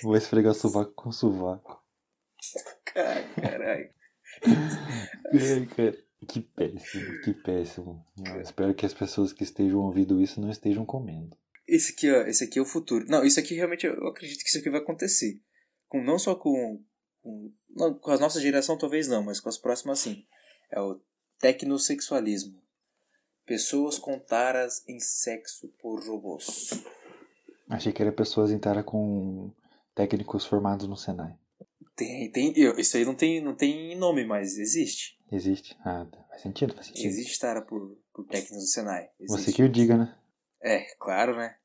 Vou 0.04 0.16
esfregar 0.16 0.54
sovaco 0.54 0.94
com 0.94 1.12
sovaco. 1.12 1.83
Cara, 2.94 3.24
caralho. 3.42 3.90
Ai, 4.46 5.66
cara. 5.76 6.04
Que 6.28 6.42
péssimo, 6.42 7.22
que 7.22 7.34
péssimo. 7.34 8.06
Eu 8.26 8.42
espero 8.42 8.74
que 8.74 8.86
as 8.86 8.94
pessoas 8.94 9.34
que 9.34 9.44
estejam 9.44 9.80
ouvindo 9.80 10.22
isso 10.22 10.40
não 10.40 10.50
estejam 10.50 10.86
comendo. 10.86 11.36
Esse 11.68 11.94
aqui, 11.94 12.12
ó, 12.12 12.22
esse 12.22 12.44
aqui 12.44 12.60
é 12.60 12.62
o 12.62 12.66
futuro. 12.66 13.06
Não, 13.08 13.24
isso 13.24 13.40
aqui 13.40 13.56
realmente 13.56 13.86
eu 13.86 14.08
acredito 14.08 14.42
que 14.42 14.50
isso 14.50 14.60
aqui 14.60 14.70
vai 14.70 14.80
acontecer. 14.80 15.42
Com, 15.88 16.04
não 16.04 16.18
só 16.18 16.36
com. 16.36 16.82
Com, 17.22 17.54
não, 17.70 17.94
com 17.94 18.12
a 18.12 18.18
nossa 18.18 18.40
geração, 18.40 18.78
talvez 18.78 19.08
não, 19.08 19.24
mas 19.24 19.40
com 19.40 19.50
as 19.50 19.58
próximas 19.58 20.00
sim. 20.00 20.26
É 20.72 20.80
o 20.80 21.00
tecnosexualismo. 21.40 22.62
Pessoas 23.46 23.98
com 23.98 24.20
taras 24.20 24.84
em 24.88 25.00
sexo 25.00 25.68
por 25.82 26.06
robôs. 26.06 26.70
Achei 27.70 27.92
que 27.92 28.02
era 28.02 28.12
pessoas 28.12 28.52
em 28.52 28.60
tara 28.60 28.84
com 28.84 29.52
técnicos 29.96 30.46
formados 30.46 30.88
no 30.88 30.96
Senai. 30.96 31.38
Tem, 31.96 32.32
tem, 32.32 32.54
isso 32.80 32.98
aí 32.98 33.06
não 33.06 33.14
tem, 33.14 33.40
não 33.42 33.56
tem 33.56 33.96
nome, 33.96 34.26
mas 34.26 34.58
existe. 34.58 35.18
Existe? 35.32 35.78
Ah, 35.86 36.06
tá. 36.12 36.24
faz 36.30 36.42
sentido, 36.42 36.74
faz 36.74 36.88
sentido. 36.88 37.06
Existe 37.06 37.40
tara 37.40 37.62
por, 37.62 37.98
por 38.14 38.26
técnicos 38.26 38.58
do 38.58 38.68
Senai. 38.68 39.10
Você 39.28 39.36
Existe. 39.36 39.54
que 39.54 39.64
o 39.64 39.70
diga, 39.70 39.98
né? 39.98 40.16
É, 40.62 40.86
claro, 41.00 41.36
né? 41.36 41.56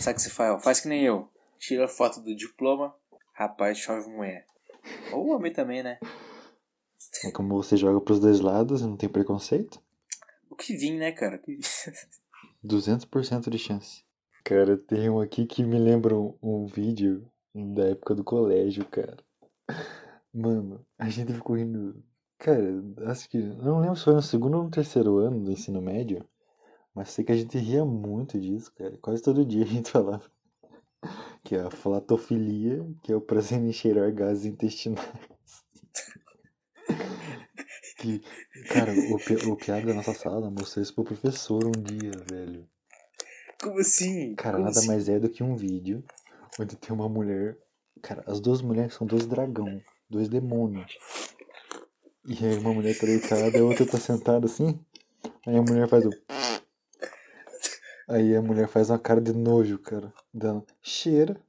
Sabe 0.00 0.12
o 0.12 0.16
que 0.16 0.22
você 0.22 0.30
faz? 0.30 0.54
ó? 0.54 0.58
Faz 0.58 0.80
que 0.80 0.88
nem 0.88 1.04
eu. 1.04 1.28
Tira 1.58 1.84
a 1.84 1.88
foto 1.88 2.20
do 2.20 2.34
diploma, 2.34 2.94
rapaz, 3.32 3.78
chove 3.78 4.08
mulher. 4.10 4.44
Ou 5.12 5.28
homem 5.28 5.52
também, 5.52 5.82
né? 5.82 5.98
É 7.24 7.30
como 7.30 7.54
você 7.54 7.76
joga 7.76 8.00
pros 8.00 8.18
dois 8.20 8.40
lados 8.40 8.80
e 8.80 8.84
não 8.84 8.96
tem 8.96 9.08
preconceito. 9.08 9.80
O 10.50 10.56
que 10.56 10.76
vim, 10.76 10.98
né, 10.98 11.12
cara? 11.12 11.36
O 11.36 11.38
que- 11.38 11.58
200% 12.62 13.50
de 13.50 13.58
chance. 13.58 14.04
Cara, 14.42 14.76
tem 14.76 15.08
um 15.08 15.20
aqui 15.20 15.46
que 15.46 15.62
me 15.62 15.78
lembra 15.78 16.16
um, 16.18 16.36
um 16.42 16.66
vídeo 16.66 17.30
da 17.54 17.88
época 17.90 18.14
do 18.14 18.24
colégio, 18.24 18.84
cara. 18.86 19.16
Mano, 20.32 20.84
a 20.98 21.08
gente 21.08 21.32
ficou 21.32 21.56
rindo. 21.56 22.02
Cara, 22.38 22.60
acho 23.06 23.28
que. 23.28 23.38
Não 23.38 23.80
lembro 23.80 23.96
se 23.96 24.04
foi 24.04 24.14
no 24.14 24.22
segundo 24.22 24.56
ou 24.58 24.64
no 24.64 24.70
terceiro 24.70 25.18
ano 25.18 25.44
do 25.44 25.52
ensino 25.52 25.80
médio. 25.80 26.24
Mas 26.94 27.10
sei 27.10 27.24
que 27.24 27.32
a 27.32 27.36
gente 27.36 27.58
ria 27.58 27.84
muito 27.84 28.38
disso, 28.40 28.72
cara. 28.74 28.96
Quase 28.98 29.22
todo 29.22 29.44
dia 29.44 29.64
a 29.64 29.66
gente 29.66 29.90
falava. 29.92 30.30
Que 31.42 31.56
é 31.56 31.60
a 31.60 31.70
flatofilia, 31.70 32.84
que 33.02 33.12
é 33.12 33.16
o 33.16 33.20
prazer 33.20 33.60
em 33.60 33.72
cheirar 33.72 34.12
gases 34.12 34.46
intestinais. 34.46 35.06
Que, 37.98 38.20
cara, 38.68 38.92
o, 38.92 39.18
pi- 39.18 39.36
o 39.36 39.56
piada 39.56 39.86
da 39.86 39.94
nossa 39.94 40.12
sala 40.12 40.50
mostrou 40.50 40.82
isso 40.82 40.94
pro 40.94 41.04
professor 41.04 41.64
um 41.64 41.70
dia, 41.82 42.10
velho. 42.28 42.68
Como 43.62 43.78
assim? 43.78 44.34
Cara, 44.34 44.56
Como 44.56 44.66
nada 44.66 44.78
assim? 44.78 44.88
mais 44.88 45.08
é 45.08 45.18
do 45.18 45.30
que 45.30 45.42
um 45.42 45.56
vídeo 45.56 46.04
onde 46.60 46.76
tem 46.76 46.92
uma 46.94 47.08
mulher. 47.08 47.56
Cara, 48.04 48.22
as 48.26 48.38
duas 48.38 48.60
mulheres 48.60 48.92
são 48.92 49.06
dois 49.06 49.24
dragão, 49.24 49.80
dois 50.10 50.28
demônios. 50.28 50.98
E 52.26 52.44
aí 52.44 52.58
uma 52.58 52.74
mulher 52.74 52.94
tá 52.98 53.06
deitada 53.06 53.56
e 53.56 53.60
a 53.60 53.64
outra 53.64 53.86
tá 53.86 53.98
sentada 53.98 54.44
assim. 54.44 54.78
Aí 55.46 55.56
a 55.56 55.62
mulher 55.62 55.88
faz 55.88 56.04
o. 56.04 56.10
Aí 58.06 58.36
a 58.36 58.42
mulher 58.42 58.68
faz 58.68 58.90
uma 58.90 58.98
cara 58.98 59.22
de 59.22 59.32
nojo, 59.32 59.78
cara. 59.78 60.12
Dela. 60.34 60.62
Cheira. 60.82 61.40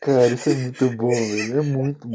Cara, 0.00 0.28
isso 0.28 0.48
é 0.48 0.54
muito 0.54 0.90
bom, 0.96 1.10
velho. 1.10 1.58
É 1.58 1.62
muito 1.62 2.08
bom. 2.08 2.14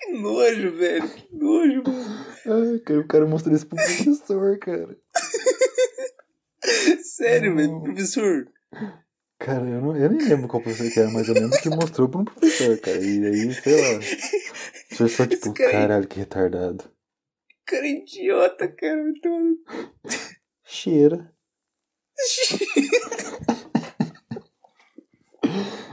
Que 0.00 0.12
nojo, 0.12 0.72
velho. 0.74 1.06
Que 1.06 1.36
nojo, 1.36 1.82
mano. 1.82 2.26
Ai, 2.46 2.78
cara, 2.78 3.00
o 3.00 3.06
cara 3.06 3.26
mostrou 3.26 3.54
isso 3.54 3.66
pro 3.66 3.76
professor, 3.76 4.58
cara. 4.58 4.96
Sério, 7.04 7.54
velho. 7.54 7.82
Professor. 7.82 8.48
Cara, 9.48 9.66
eu, 9.68 9.80
não, 9.80 9.96
eu 9.96 10.10
nem 10.10 10.28
lembro 10.28 10.48
qual 10.48 10.62
professor 10.62 10.92
que 10.92 11.00
era, 11.00 11.10
mas 11.10 11.28
eu 11.28 11.34
lembro 11.34 11.58
que 11.60 11.68
mostrou 11.70 12.08
pra 12.08 12.20
um 12.20 12.24
professor, 12.24 12.78
cara. 12.78 12.98
E 12.98 13.26
aí, 13.26 13.54
sei 13.54 13.80
lá. 13.80 13.98
O 13.98 14.96
professor, 14.96 15.26
tipo, 15.26 15.52
cara 15.54 15.68
aí- 15.68 15.72
caralho, 15.72 16.08
que 16.08 16.18
retardado. 16.18 16.84
Cara 17.66 17.86
idiota, 17.86 18.68
cara. 18.68 19.10
Então... 19.10 19.56
Cheira. 20.64 21.32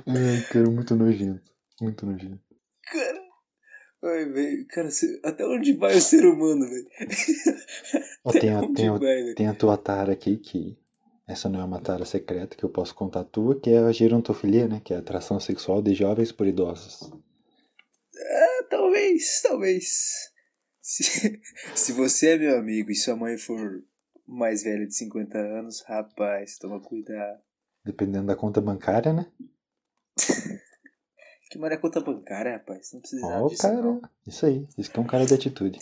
Ai, 0.08 0.42
cara, 0.52 0.70
muito 0.70 0.96
nojento. 0.96 1.52
Muito 1.82 2.06
nojento. 2.06 2.40
Cara. 2.92 3.22
Ai, 4.04 4.26
velho. 4.26 4.68
Cara, 4.68 4.90
você- 4.92 5.20
até 5.24 5.46
onde 5.46 5.74
vai 5.74 5.96
o 5.96 6.02
ser 6.02 6.26
humano, 6.26 6.68
velho? 6.70 6.88
Tem, 8.40 8.54
a, 8.54 8.62
tem, 8.74 8.90
vai, 8.98 9.34
tem 9.36 9.48
a 9.48 9.54
tua 9.54 9.78
tara 9.78 10.14
aqui, 10.14 10.38
que 10.38 10.78
essa 11.28 11.50
não 11.50 11.60
é 11.60 11.64
uma 11.64 11.82
tara 11.82 12.06
secreta 12.06 12.56
que 12.56 12.64
eu 12.64 12.70
posso 12.70 12.94
contar 12.94 13.24
tua, 13.24 13.60
que 13.60 13.72
é 13.72 13.80
a 13.80 13.92
gerontofilia, 13.92 14.68
né? 14.68 14.82
Que 14.84 14.94
é 14.94 14.98
a 14.98 15.00
atração 15.00 15.40
sexual 15.40 15.82
de 15.82 15.94
jovens 15.94 16.32
por 16.32 16.46
idosos. 16.46 17.12
Ah, 18.18 18.64
talvez, 18.70 19.42
talvez. 19.42 20.32
Se, 20.82 21.42
se 21.76 21.92
você 21.94 22.32
é 22.32 22.38
meu 22.38 22.58
amigo 22.58 22.92
e 22.92 22.96
sua 22.96 23.16
mãe 23.16 23.38
for 23.38 23.84
mais 24.28 24.64
velha 24.64 24.86
de 24.86 24.96
50 24.96 25.38
anos, 25.38 25.82
rapaz, 25.88 26.58
toma 26.58 26.80
cuidado. 26.80 27.40
Dependendo 27.84 28.28
da 28.28 28.36
conta 28.36 28.62
bancária, 28.62 29.14
né? 29.14 29.26
Que 31.48 31.60
mara 31.60 31.78
conta 31.78 32.02
bancária, 32.02 32.54
rapaz. 32.54 32.92
Não 32.92 33.00
precisava 33.00 33.44
Ó, 33.44 33.48
disso, 33.48 33.62
cara. 33.62 33.82
não. 33.82 34.02
Isso 34.28 34.46
aí. 34.46 34.68
Isso 34.78 34.92
que 34.92 35.00
é 35.00 35.02
um 35.02 35.08
cara 35.08 35.26
de 35.26 35.36
atitude. 35.36 35.80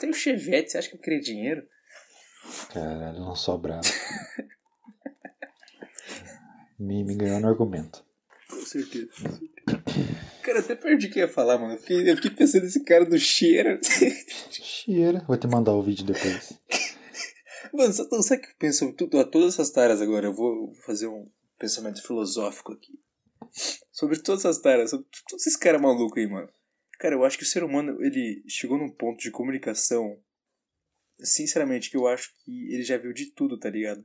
Tem 0.00 0.10
o 0.10 0.14
Chevette, 0.14 0.72
você 0.72 0.78
acha 0.78 0.88
que 0.88 0.96
eu 0.96 1.00
queria 1.00 1.20
dinheiro? 1.20 1.62
Caralho, 2.72 3.20
não 3.20 3.34
sou 3.34 3.58
bravo. 3.58 3.82
me, 6.78 7.04
me 7.04 7.14
ganhou 7.14 7.40
no 7.40 7.48
argumento. 7.48 8.04
Com 8.48 8.60
certeza. 8.60 9.10
com 9.22 9.30
certeza. 9.30 9.56
Cara, 10.42 10.60
até 10.60 10.76
perdi 10.76 11.08
o 11.08 11.10
que 11.10 11.18
ia 11.18 11.28
falar, 11.28 11.58
mano. 11.58 11.74
Eu 11.74 11.78
fiquei, 11.78 12.08
eu 12.08 12.16
fiquei 12.16 12.30
pensando 12.30 12.62
nesse 12.62 12.84
cara 12.84 13.04
do 13.04 13.18
cheiro. 13.18 13.80
Cheira. 14.50 15.22
Vou 15.26 15.36
te 15.36 15.48
mandar 15.48 15.72
o 15.72 15.82
vídeo 15.82 16.04
depois. 16.04 16.52
Mano, 17.72 17.92
sabe, 17.92 18.22
sabe 18.22 18.42
que 18.42 18.48
eu 18.48 18.54
penso 18.58 18.92
tudo, 18.92 19.24
todas 19.28 19.54
essas 19.54 19.70
taras 19.70 20.00
agora? 20.00 20.26
Eu 20.26 20.32
vou 20.32 20.72
fazer 20.86 21.08
um 21.08 21.28
pensamento 21.58 22.00
filosófico 22.00 22.72
aqui. 22.72 22.92
Sobre 23.90 24.22
todas 24.22 24.44
essas 24.44 24.58
taras, 24.58 24.90
sobre 24.90 25.06
todos 25.28 25.46
esses 25.46 25.58
caras 25.58 25.80
malucos 25.80 26.16
aí, 26.16 26.28
mano. 26.28 26.48
Cara, 26.98 27.14
eu 27.14 27.24
acho 27.24 27.36
que 27.36 27.44
o 27.44 27.46
ser 27.46 27.64
humano, 27.64 27.98
ele 28.00 28.42
chegou 28.46 28.78
num 28.78 28.90
ponto 28.90 29.18
de 29.18 29.30
comunicação, 29.30 30.16
sinceramente, 31.20 31.90
que 31.90 31.96
eu 31.96 32.06
acho 32.06 32.30
que 32.44 32.72
ele 32.72 32.82
já 32.82 32.96
viu 32.96 33.12
de 33.12 33.26
tudo, 33.32 33.58
tá 33.58 33.70
ligado? 33.70 34.04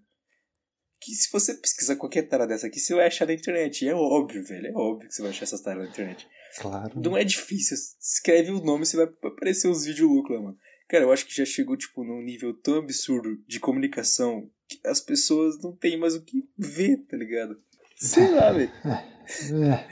Que 0.99 1.13
se 1.13 1.31
você 1.31 1.53
pesquisar 1.55 1.95
qualquer 1.95 2.23
tara 2.23 2.45
dessa 2.45 2.67
aqui, 2.67 2.79
você 2.79 2.93
vai 2.93 3.07
achar 3.07 3.25
na 3.25 3.33
internet. 3.33 3.83
E 3.83 3.89
é 3.89 3.95
óbvio, 3.95 4.43
velho. 4.43 4.67
É 4.67 4.73
óbvio 4.73 5.07
que 5.07 5.15
você 5.15 5.21
vai 5.21 5.31
achar 5.31 5.43
essas 5.43 5.61
taras 5.61 5.83
na 5.83 5.89
internet. 5.89 6.27
Claro. 6.59 6.99
Não 6.99 7.17
é 7.17 7.23
difícil. 7.23 7.75
Escreve 7.99 8.51
o 8.51 8.63
nome, 8.63 8.85
você 8.85 8.97
vai 8.97 9.05
aparecer 9.05 9.67
uns 9.67 9.85
vídeos 9.85 10.09
loucos 10.09 10.35
lá, 10.35 10.41
mano. 10.41 10.57
Cara, 10.87 11.05
eu 11.05 11.11
acho 11.11 11.25
que 11.25 11.35
já 11.35 11.45
chegou, 11.45 11.77
tipo, 11.77 12.03
num 12.03 12.21
nível 12.21 12.53
tão 12.53 12.79
absurdo 12.79 13.37
de 13.47 13.59
comunicação 13.59 14.51
que 14.67 14.79
as 14.85 14.99
pessoas 14.99 15.61
não 15.61 15.75
têm 15.75 15.97
mais 15.97 16.15
o 16.15 16.21
que 16.21 16.47
ver, 16.57 16.97
tá 17.09 17.17
ligado? 17.17 17.59
Sei 17.95 18.29
lá, 18.29 18.51
velho. 18.51 18.71
É, 19.31 19.87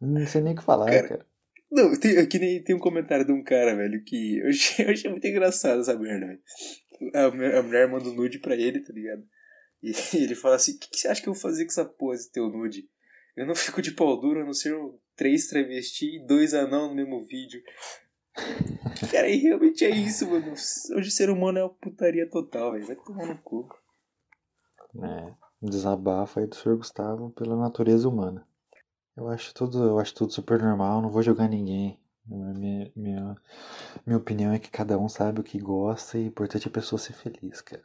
não 0.00 0.24
sei 0.24 0.40
nem 0.40 0.52
o 0.52 0.56
que 0.56 0.62
falar, 0.62 0.86
Cara, 0.86 1.08
cara. 1.08 1.26
Não, 1.72 1.98
tem, 1.98 2.18
aqui 2.18 2.38
nem 2.38 2.62
tem 2.62 2.76
um 2.76 2.78
comentário 2.78 3.24
de 3.24 3.32
um 3.32 3.42
cara, 3.42 3.74
velho, 3.74 4.04
que 4.04 4.38
eu 4.40 4.48
achei, 4.50 4.84
eu 4.84 4.90
achei 4.90 5.10
muito 5.10 5.26
engraçado 5.26 5.80
essa 5.80 5.98
merda, 5.98 6.26
velho. 6.26 6.40
A, 7.14 7.58
a 7.58 7.62
mulher 7.62 7.88
manda 7.88 8.10
um 8.10 8.14
nude 8.14 8.38
pra 8.38 8.54
ele, 8.54 8.80
tá 8.80 8.92
ligado? 8.92 9.24
E 9.82 9.92
ele 10.14 10.34
fala 10.34 10.56
assim: 10.56 10.72
O 10.72 10.78
que, 10.78 10.90
que 10.90 10.98
você 10.98 11.08
acha 11.08 11.22
que 11.22 11.28
eu 11.30 11.32
vou 11.32 11.40
fazer 11.40 11.64
com 11.64 11.70
essa 11.70 11.84
pose, 11.84 12.30
teu 12.30 12.48
nude? 12.50 12.86
Eu 13.34 13.46
não 13.46 13.54
fico 13.54 13.80
de 13.80 13.92
pau 13.92 14.20
duro 14.20 14.42
a 14.42 14.44
não 14.44 14.52
ser 14.52 14.76
três 15.16 15.48
travesti 15.48 16.16
e 16.16 16.26
dois 16.26 16.52
anão 16.52 16.90
no 16.90 16.94
mesmo 16.94 17.24
vídeo. 17.24 17.62
Cara, 19.10 19.26
e 19.28 19.38
realmente 19.38 19.82
é 19.84 19.90
isso, 19.90 20.28
mano. 20.28 20.52
Hoje 20.52 21.08
o 21.08 21.10
ser 21.10 21.30
humano 21.30 21.58
é 21.58 21.62
uma 21.62 21.70
putaria 21.70 22.28
total, 22.28 22.72
velho. 22.72 22.86
Vai 22.86 22.96
tomar 22.96 23.26
no 23.26 23.38
cu. 23.38 23.66
É, 25.02 25.34
desabafo 25.62 26.38
aí 26.38 26.46
do 26.46 26.54
Sr. 26.54 26.76
Gustavo 26.76 27.30
pela 27.30 27.56
natureza 27.56 28.06
humana. 28.06 28.46
Eu 29.16 29.28
acho 29.28 29.52
tudo, 29.54 29.82
eu 29.84 29.98
acho 29.98 30.14
tudo 30.14 30.32
super 30.32 30.60
normal, 30.60 31.02
não 31.02 31.10
vou 31.10 31.22
julgar 31.22 31.48
ninguém. 31.48 31.98
Minha, 32.26 32.90
minha, 32.94 33.36
minha 34.06 34.16
opinião 34.16 34.52
é 34.52 34.58
que 34.58 34.70
cada 34.70 34.98
um 34.98 35.08
sabe 35.08 35.40
o 35.40 35.44
que 35.44 35.58
gosta 35.58 36.16
e 36.18 36.22
o 36.24 36.26
importante 36.28 36.66
é 36.66 36.70
a 36.70 36.72
pessoa 36.72 36.98
ser 36.98 37.12
feliz, 37.14 37.60
cara. 37.60 37.82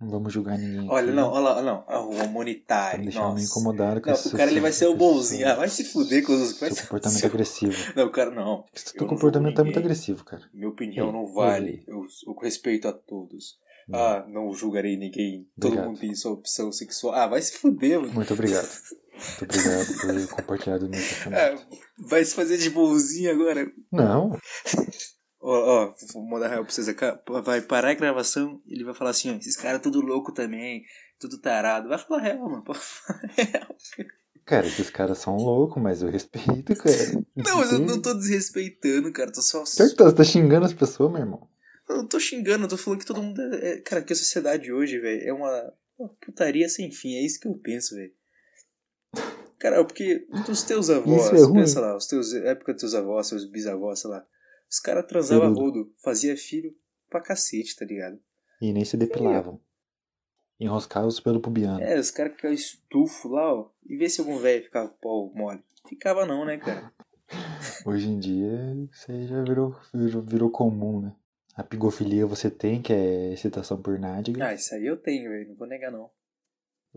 Não 0.00 0.08
vamos 0.10 0.32
julgar 0.32 0.56
ninguém. 0.56 0.88
Olha, 0.88 1.06
aqui. 1.08 1.16
não, 1.16 1.28
olha 1.32 1.40
lá, 1.40 1.60
lá. 1.60 1.84
Ah, 1.88 2.00
o 2.00 2.14
Tá 2.14 2.22
humanitário. 2.24 3.00
me 3.00 3.06
meio 3.06 3.18
Nossa. 3.20 3.44
incomodado 3.44 4.00
com 4.00 4.06
Não, 4.10 4.14
esse 4.14 4.28
o 4.28 4.36
cara 4.36 4.48
ele 4.48 4.60
vai 4.60 4.70
ser 4.70 4.86
o 4.86 4.94
bonzinho. 4.94 5.48
Ah, 5.48 5.54
vai 5.56 5.68
se 5.68 5.82
fuder 5.84 6.24
com 6.24 6.32
os. 6.34 6.50
Seu 6.50 6.70
se- 6.70 6.82
comportamento 6.82 7.18
seu- 7.18 7.28
agressivo. 7.28 7.92
Não, 7.96 8.08
cara, 8.12 8.30
não. 8.30 8.64
Esse 8.72 8.86
Eu 8.90 8.92
teu 8.92 9.00
não 9.02 9.08
comportamento 9.08 9.60
é 9.60 9.64
muito 9.64 9.78
agressivo, 9.78 10.24
cara. 10.24 10.42
Minha 10.54 10.68
opinião 10.68 11.10
não 11.10 11.26
vale. 11.26 11.82
Eu, 11.88 12.04
eu 12.28 12.34
respeito 12.40 12.86
a 12.86 12.92
todos. 12.92 13.58
Não. 13.88 13.98
Ah, 13.98 14.24
não 14.28 14.52
julgarei 14.52 14.96
ninguém. 14.96 15.48
Todo 15.58 15.70
Obrigado. 15.72 15.88
mundo 15.88 15.98
tem 16.00 16.14
sua 16.14 16.30
opção 16.32 16.70
sexual. 16.70 17.14
Ah, 17.14 17.26
vai 17.26 17.42
se 17.42 17.54
fuder, 17.58 17.98
mano. 18.00 18.12
Muito 18.12 18.32
obrigado. 18.34 18.68
Muito 19.18 19.44
obrigado 19.44 19.86
por 20.00 20.36
compartilhar 20.36 20.78
do 20.78 20.88
meu 20.88 21.00
pensamento. 21.00 21.38
Ah, 21.40 21.78
vai 21.98 22.24
se 22.24 22.34
fazer 22.34 22.56
de 22.58 22.70
bonzinho 22.70 23.30
agora. 23.30 23.70
Não, 23.92 24.38
Ó, 25.40 25.52
ó, 25.52 25.94
vou 26.12 26.28
mandar 26.28 26.48
real 26.48 26.64
pra 26.64 26.72
vocês 26.72 26.88
aqui. 26.88 27.04
Vai 27.44 27.60
parar 27.60 27.90
a 27.90 27.94
gravação 27.94 28.60
ele 28.66 28.84
vai 28.84 28.92
falar 28.94 29.10
assim, 29.10 29.30
ó, 29.30 29.36
esses 29.36 29.56
caras 29.56 29.80
tudo 29.80 30.00
louco 30.00 30.32
também, 30.32 30.84
tudo 31.18 31.40
tarado. 31.40 31.88
Vai 31.88 31.98
falar 31.98 32.22
real, 32.22 32.50
mano. 32.50 32.64
pô. 32.64 32.74
cara, 34.44 34.66
esses 34.66 34.90
caras 34.90 35.18
são 35.18 35.36
loucos, 35.36 35.80
mas 35.80 36.02
eu 36.02 36.10
respeito, 36.10 36.74
cara. 36.74 37.24
Não, 37.36 37.58
mas 37.58 37.72
eu 37.72 37.78
não 37.78 38.02
tô 38.02 38.14
desrespeitando, 38.14 39.12
cara. 39.12 39.30
Tô 39.30 39.40
só. 39.40 39.64
Certo, 39.64 40.02
você 40.04 40.14
tá 40.16 40.24
xingando 40.24 40.66
as 40.66 40.72
pessoas, 40.74 41.12
meu 41.12 41.20
irmão. 41.20 41.48
Eu 41.88 41.98
não 41.98 42.06
tô 42.06 42.18
xingando, 42.18 42.64
eu 42.64 42.68
tô 42.68 42.76
falando 42.76 43.00
que 43.00 43.06
todo 43.06 43.22
mundo 43.22 43.40
é. 43.40 43.74
é- 43.74 43.80
Cara, 43.80 44.02
que 44.02 44.12
a 44.12 44.16
sociedade 44.16 44.72
hoje, 44.72 44.98
velho, 44.98 45.22
é 45.26 45.32
uma, 45.32 45.72
uma 45.98 46.08
putaria 46.20 46.68
sem 46.68 46.90
fim. 46.90 47.14
É 47.14 47.24
isso 47.24 47.38
que 47.40 47.46
eu 47.46 47.54
penso, 47.54 47.94
velho. 47.94 48.12
Cara, 49.58 49.84
porque 49.84 50.26
os 50.48 50.62
teus 50.62 50.88
avós, 50.88 51.32
é 51.32 51.52
pensa 51.52 51.80
lá, 51.80 51.96
os 51.96 52.06
teus, 52.06 52.32
época 52.32 52.72
dos 52.72 52.80
teus 52.80 52.94
avós, 52.94 53.26
seus 53.26 53.44
bisavós, 53.44 54.00
sei 54.00 54.10
lá, 54.10 54.24
os 54.70 54.78
caras 54.78 55.06
transavam 55.06 55.52
rodo, 55.52 55.92
fazia 56.02 56.36
filho 56.36 56.74
pra 57.10 57.20
cacete, 57.20 57.74
tá 57.74 57.84
ligado? 57.84 58.20
E 58.60 58.72
nem 58.72 58.84
se 58.84 58.96
depilavam. 58.96 59.60
Enroscavam 60.60 61.08
os 61.08 61.20
pelo 61.20 61.40
pubiano. 61.40 61.80
É, 61.80 61.98
os 61.98 62.10
caras 62.10 62.34
ficavam 62.34 62.54
estufo 62.54 63.28
lá, 63.28 63.54
ó, 63.54 63.70
e 63.84 63.96
vê 63.96 64.08
se 64.08 64.20
algum 64.20 64.38
velho 64.38 64.64
ficava 64.64 64.88
com 64.88 64.94
o 64.94 64.98
pau 64.98 65.32
mole. 65.34 65.62
Ficava 65.88 66.26
não, 66.26 66.44
né, 66.44 66.58
cara? 66.58 66.92
Hoje 67.86 68.08
em 68.08 68.18
dia, 68.18 68.76
isso 68.92 69.10
aí 69.10 69.26
já 69.26 69.42
virou, 69.42 69.76
virou, 69.92 70.22
virou 70.22 70.50
comum, 70.50 71.00
né? 71.00 71.14
A 71.54 71.64
pigofilia 71.64 72.26
você 72.26 72.50
tem, 72.50 72.80
que 72.80 72.92
é 72.92 73.32
excitação 73.32 73.80
por 73.80 73.98
nádega. 73.98 74.46
Ah, 74.46 74.54
isso 74.54 74.74
aí 74.74 74.86
eu 74.86 74.96
tenho, 74.96 75.30
velho, 75.30 75.48
não 75.48 75.56
vou 75.56 75.66
negar 75.66 75.90
não. 75.90 76.10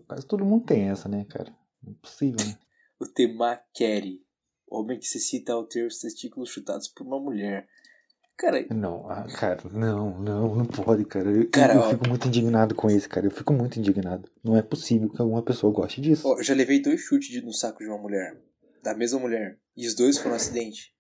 Quase 0.08 0.26
todo 0.26 0.46
mundo 0.46 0.66
tem 0.66 0.90
essa, 0.90 1.10
né, 1.10 1.26
cara? 1.28 1.52
Não 1.84 1.94
é 1.94 1.96
possível, 2.02 2.46
né? 2.46 2.58
O 3.00 3.06
Temakeri, 3.08 4.22
homem 4.68 5.00
que 5.00 5.06
se 5.08 5.20
cita 5.20 5.54
ao 5.54 5.66
ter 5.66 5.86
os 5.86 6.00
testículos 6.00 6.50
chutados 6.50 6.88
por 6.88 7.06
uma 7.06 7.20
mulher. 7.20 7.68
Cara, 8.38 8.66
Não, 8.74 9.08
ah, 9.10 9.28
cara, 9.38 9.62
não, 9.72 10.20
não, 10.20 10.56
não 10.56 10.66
pode, 10.66 11.06
cara. 11.06 11.30
Eu, 11.32 11.48
Cara, 11.50 11.76
eu 11.76 11.84
fico 11.90 12.08
muito 12.08 12.28
indignado 12.28 12.74
com 12.74 12.90
isso, 12.90 13.08
cara. 13.08 13.28
Eu 13.28 13.32
fico 13.32 13.54
muito 13.54 13.78
indignado. 13.80 14.30
Não 14.44 14.58
é 14.58 14.62
possível 14.64 15.10
que 15.10 15.22
alguma 15.22 15.44
pessoa 15.44 15.72
goste 15.72 16.02
disso. 16.02 16.28
Ó, 16.28 16.38
eu 16.40 16.44
já 16.44 16.54
levei 16.56 16.82
dois 16.82 17.02
chutes 17.02 17.30
de- 17.30 17.42
no 17.42 17.54
saco 17.54 17.80
de 17.84 17.88
uma 17.90 18.00
mulher. 18.00 18.40
Da 18.82 18.96
mesma 18.96 19.20
mulher. 19.20 19.60
E 19.78 19.86
os 19.86 19.94
dois 19.94 20.18
foram 20.18 20.32
um 20.32 20.36
acidente. 20.36 20.92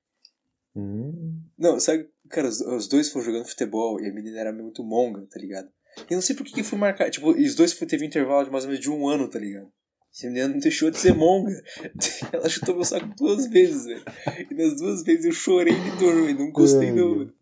Hum, 0.75 1.41
Não, 1.57 1.79
sabe, 1.79 2.09
cara, 2.29 2.47
os, 2.47 2.61
os 2.61 2.87
dois 2.87 3.09
foram 3.09 3.25
jogando 3.25 3.45
futebol 3.47 3.99
e 3.99 4.07
a 4.07 4.13
menina 4.13 4.39
era 4.39 4.53
muito 4.53 4.83
monga, 4.83 5.25
tá 5.29 5.39
ligado? 5.39 5.69
Eu 6.09 6.15
não 6.15 6.21
sei 6.21 6.35
por 6.35 6.45
que 6.45 6.53
que 6.53 6.63
fui 6.63 6.77
marcar. 6.77 7.09
Tipo, 7.09 7.31
os 7.31 7.55
dois 7.55 7.73
foi- 7.73 7.87
teve 7.87 8.03
um 8.03 8.07
intervalo 8.07 8.45
de 8.45 8.51
mais 8.51 8.63
ou 8.63 8.69
menos 8.69 8.81
de 8.83 8.89
um 8.89 9.07
ano, 9.07 9.27
tá 9.29 9.39
ligado? 9.39 9.71
Essa 10.13 10.27
menina 10.27 10.47
não 10.49 10.59
deixou 10.59 10.91
de 10.91 10.97
ser 10.97 11.13
monga. 11.15 11.51
Ela 12.33 12.49
chutou 12.49 12.75
meu 12.75 12.83
saco 12.83 13.07
duas 13.17 13.47
vezes, 13.47 13.85
velho. 13.85 14.03
E 14.49 14.53
nas 14.53 14.75
duas 14.77 15.03
vezes 15.03 15.25
eu 15.25 15.31
chorei 15.31 15.73
de 15.73 15.91
dor, 15.97 16.13
velho. 16.25 16.39
Não 16.39 16.51
gostei, 16.51 16.89
Ai, 16.89 16.95
não, 16.95 17.17
velho. 17.19 17.33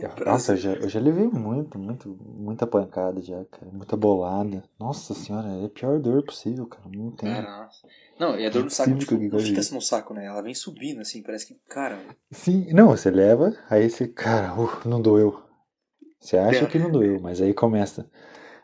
cara, 0.00 0.24
nossa, 0.24 0.52
eu 0.52 0.56
já, 0.56 0.72
eu 0.74 0.88
já 0.88 1.00
levei 1.00 1.26
muito, 1.26 1.78
muito, 1.78 2.08
muita 2.24 2.66
pancada 2.66 3.20
já, 3.20 3.44
cara. 3.46 3.70
Muita 3.72 3.96
bolada. 3.96 4.62
Nossa 4.78 5.12
senhora, 5.14 5.48
é 5.48 5.66
a 5.66 5.68
pior 5.68 6.00
dor 6.00 6.24
possível, 6.24 6.66
cara. 6.66 6.88
Não 6.88 7.10
tem. 7.12 7.28
Nossa. 7.42 7.86
Não, 8.18 8.38
e 8.38 8.46
a 8.46 8.50
dor 8.50 8.64
no 8.64 8.70
saco, 8.70 8.96
tipo, 8.96 9.18
que 9.18 9.28
não 9.28 9.38
fica 9.40 9.60
assim 9.60 9.74
no 9.74 9.80
saco, 9.80 10.14
né? 10.14 10.26
Ela 10.26 10.40
vem 10.42 10.54
subindo, 10.54 11.00
assim, 11.00 11.22
parece 11.22 11.46
que, 11.48 11.54
cara, 11.68 12.00
Sim, 12.30 12.72
não, 12.72 12.88
você 12.88 13.10
leva, 13.10 13.56
aí 13.68 13.90
você, 13.90 14.06
cara, 14.06 14.54
uh, 14.54 14.88
não 14.88 15.02
doeu. 15.02 15.42
Você 16.20 16.36
acha 16.38 16.64
É. 16.64 16.66
que 16.66 16.78
não 16.78 16.90
doeu, 16.90 17.20
mas 17.20 17.40
aí 17.40 17.52
começa 17.52 18.08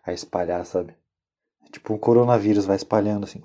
a 0.05 0.13
espalhar, 0.13 0.65
sabe? 0.65 0.95
Tipo, 1.71 1.95
o 1.95 1.99
coronavírus 1.99 2.67
vai 2.67 2.77
espalhando 2.77 3.25
assim. 3.25 3.43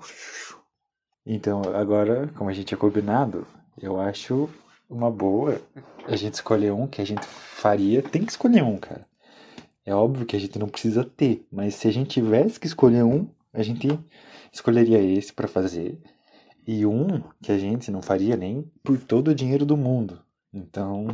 Então, 1.24 1.62
agora, 1.74 2.28
como 2.36 2.50
a 2.50 2.52
gente 2.52 2.72
é 2.74 2.76
combinado, 2.76 3.46
eu 3.80 4.00
acho 4.00 4.48
uma 4.88 5.10
boa 5.10 5.60
a 6.06 6.16
gente 6.16 6.34
escolher 6.34 6.72
um 6.72 6.86
que 6.86 7.00
a 7.00 7.04
gente 7.04 7.26
faria. 7.26 8.02
Tem 8.02 8.24
que 8.24 8.30
escolher 8.30 8.62
um, 8.62 8.76
cara. 8.76 9.06
É 9.84 9.94
óbvio 9.94 10.26
que 10.26 10.36
a 10.36 10.40
gente 10.40 10.58
não 10.58 10.68
precisa 10.68 11.04
ter, 11.04 11.46
mas 11.50 11.76
se 11.76 11.86
a 11.86 11.92
gente 11.92 12.10
tivesse 12.10 12.58
que 12.58 12.66
escolher 12.66 13.04
um, 13.04 13.28
a 13.52 13.62
gente 13.62 13.88
escolheria 14.52 15.00
esse 15.00 15.32
pra 15.32 15.48
fazer. 15.48 15.98
E 16.66 16.84
um 16.84 17.22
que 17.40 17.52
a 17.52 17.58
gente 17.58 17.90
não 17.90 18.02
faria 18.02 18.36
nem 18.36 18.68
por 18.82 18.98
todo 18.98 19.28
o 19.28 19.34
dinheiro 19.34 19.64
do 19.64 19.76
mundo. 19.76 20.20
Então, 20.52 21.06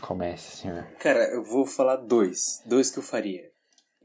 comece, 0.00 0.58
senhor. 0.58 0.86
Cara, 0.98 1.24
eu 1.32 1.42
vou 1.42 1.64
falar 1.64 1.96
dois. 1.96 2.62
Dois 2.66 2.90
que 2.90 2.98
eu 2.98 3.02
faria. 3.02 3.50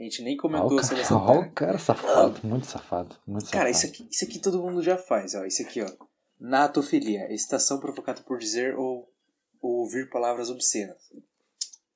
A 0.02 0.04
gente 0.04 0.24
nem 0.24 0.36
comentou 0.36 0.74
o 0.80 0.84
sobre 0.84 1.04
cara, 1.04 1.04
essa 1.04 1.20
parada. 1.20 1.40
o 1.40 1.52
cara 1.52 1.78
safado, 1.78 2.40
muito 2.44 2.66
safado, 2.66 3.16
muito 3.28 3.46
safado. 3.46 3.58
Cara, 3.58 3.70
isso 3.70 3.86
aqui, 3.86 4.08
isso 4.10 4.26
aqui 4.26 4.40
todo 4.40 4.60
mundo 4.60 4.82
já 4.82 4.98
faz, 4.98 5.36
ó. 5.36 5.46
Isso 5.46 5.62
aqui, 5.62 5.80
ó. 5.80 5.88
Natofilia, 6.40 7.32
excitação 7.32 7.80
provocada 7.80 8.20
por 8.24 8.40
dizer 8.40 8.76
ou, 8.76 9.08
ou 9.62 9.82
ouvir 9.82 10.10
palavras 10.10 10.50
obscenas. 10.50 10.98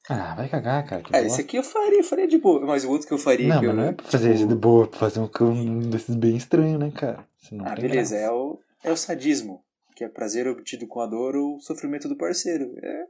Ah, 0.07 0.35
vai 0.35 0.47
cagar, 0.47 0.85
cara. 0.85 1.01
Ah, 1.11 1.21
esse 1.21 1.41
aqui 1.41 1.57
eu 1.57 1.63
faria, 1.63 2.03
faria 2.03 2.27
de 2.27 2.37
boa. 2.37 2.63
Mas 2.63 2.85
o 2.85 2.91
outro 2.91 3.07
que 3.07 3.13
eu 3.15 3.17
faria. 3.17 3.47
Não, 3.47 3.59
que 3.59 3.65
mas 3.65 3.75
eu, 3.75 3.81
não 3.81 3.89
é 3.89 3.91
pra 3.91 4.05
fazer 4.05 4.27
tipo, 4.27 4.35
isso 4.35 4.47
de 4.47 4.55
boa, 4.55 4.87
pra 4.87 4.99
fazer 4.99 5.19
um, 5.19 5.29
um 5.43 5.79
desses 5.89 6.15
bem 6.15 6.37
estranho, 6.37 6.77
né, 6.77 6.91
cara? 6.91 7.27
Ah, 7.61 7.73
beleza, 7.73 8.15
graça. 8.15 8.15
é 8.15 8.29
o, 8.31 8.59
é 8.83 8.91
o 8.91 8.97
sadismo. 8.97 9.63
Que 9.95 10.03
é 10.03 10.09
prazer 10.09 10.47
obtido 10.47 10.85
com 10.85 10.99
a 10.99 11.07
dor 11.07 11.35
ou 11.35 11.59
sofrimento 11.59 12.07
do 12.07 12.15
parceiro. 12.15 12.71
É. 12.83 13.07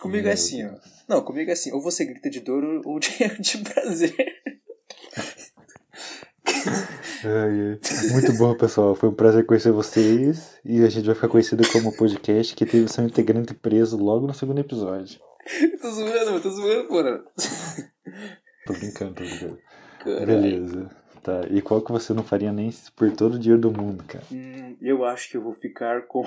Comigo 0.00 0.22
Meu 0.22 0.30
é 0.30 0.34
assim, 0.34 0.66
ó. 0.66 0.70
Não, 1.06 1.22
comigo 1.22 1.50
é 1.50 1.52
assim. 1.52 1.72
Ou 1.72 1.82
você 1.82 2.04
grita 2.06 2.30
de 2.30 2.40
dor 2.40 2.64
ou 2.84 2.98
de, 2.98 3.10
de 3.38 3.58
prazer. 3.58 4.14
Ai, 7.22 7.60
ai. 7.60 7.78
Muito 8.12 8.32
bom, 8.38 8.56
pessoal. 8.56 8.94
Foi 8.94 9.10
um 9.10 9.14
prazer 9.14 9.44
conhecer 9.44 9.72
vocês. 9.72 10.58
E 10.64 10.82
a 10.82 10.88
gente 10.88 11.04
vai 11.04 11.14
ficar 11.14 11.28
conhecido 11.28 11.62
como 11.70 11.94
podcast 11.94 12.56
que 12.56 12.64
teve 12.64 12.88
seu 12.88 13.04
integrante 13.04 13.52
preso 13.52 13.98
logo 13.98 14.26
no 14.26 14.32
segundo 14.32 14.60
episódio. 14.60 15.20
tô 15.82 15.90
zoando, 15.90 16.40
tô 16.40 16.50
zoando, 16.50 16.88
porra. 16.88 17.22
Tô 18.66 18.72
brincando, 18.72 19.14
tô 19.14 19.22
brincando. 19.22 19.58
Caralho. 19.98 20.26
Beleza. 20.26 20.90
Tá. 21.22 21.42
E 21.50 21.60
qual 21.60 21.82
que 21.82 21.92
você 21.92 22.14
não 22.14 22.24
faria 22.24 22.52
nem 22.52 22.70
por 22.96 23.12
todo 23.12 23.34
o 23.34 23.38
dinheiro 23.38 23.60
do 23.60 23.70
mundo, 23.70 24.02
cara? 24.04 24.24
Hum, 24.32 24.76
eu 24.80 25.04
acho 25.04 25.30
que 25.30 25.36
eu 25.36 25.42
vou 25.42 25.52
ficar 25.52 26.06
com, 26.06 26.24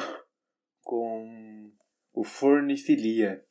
com 0.84 1.72
o 2.14 2.24
fornifilia, 2.24 3.44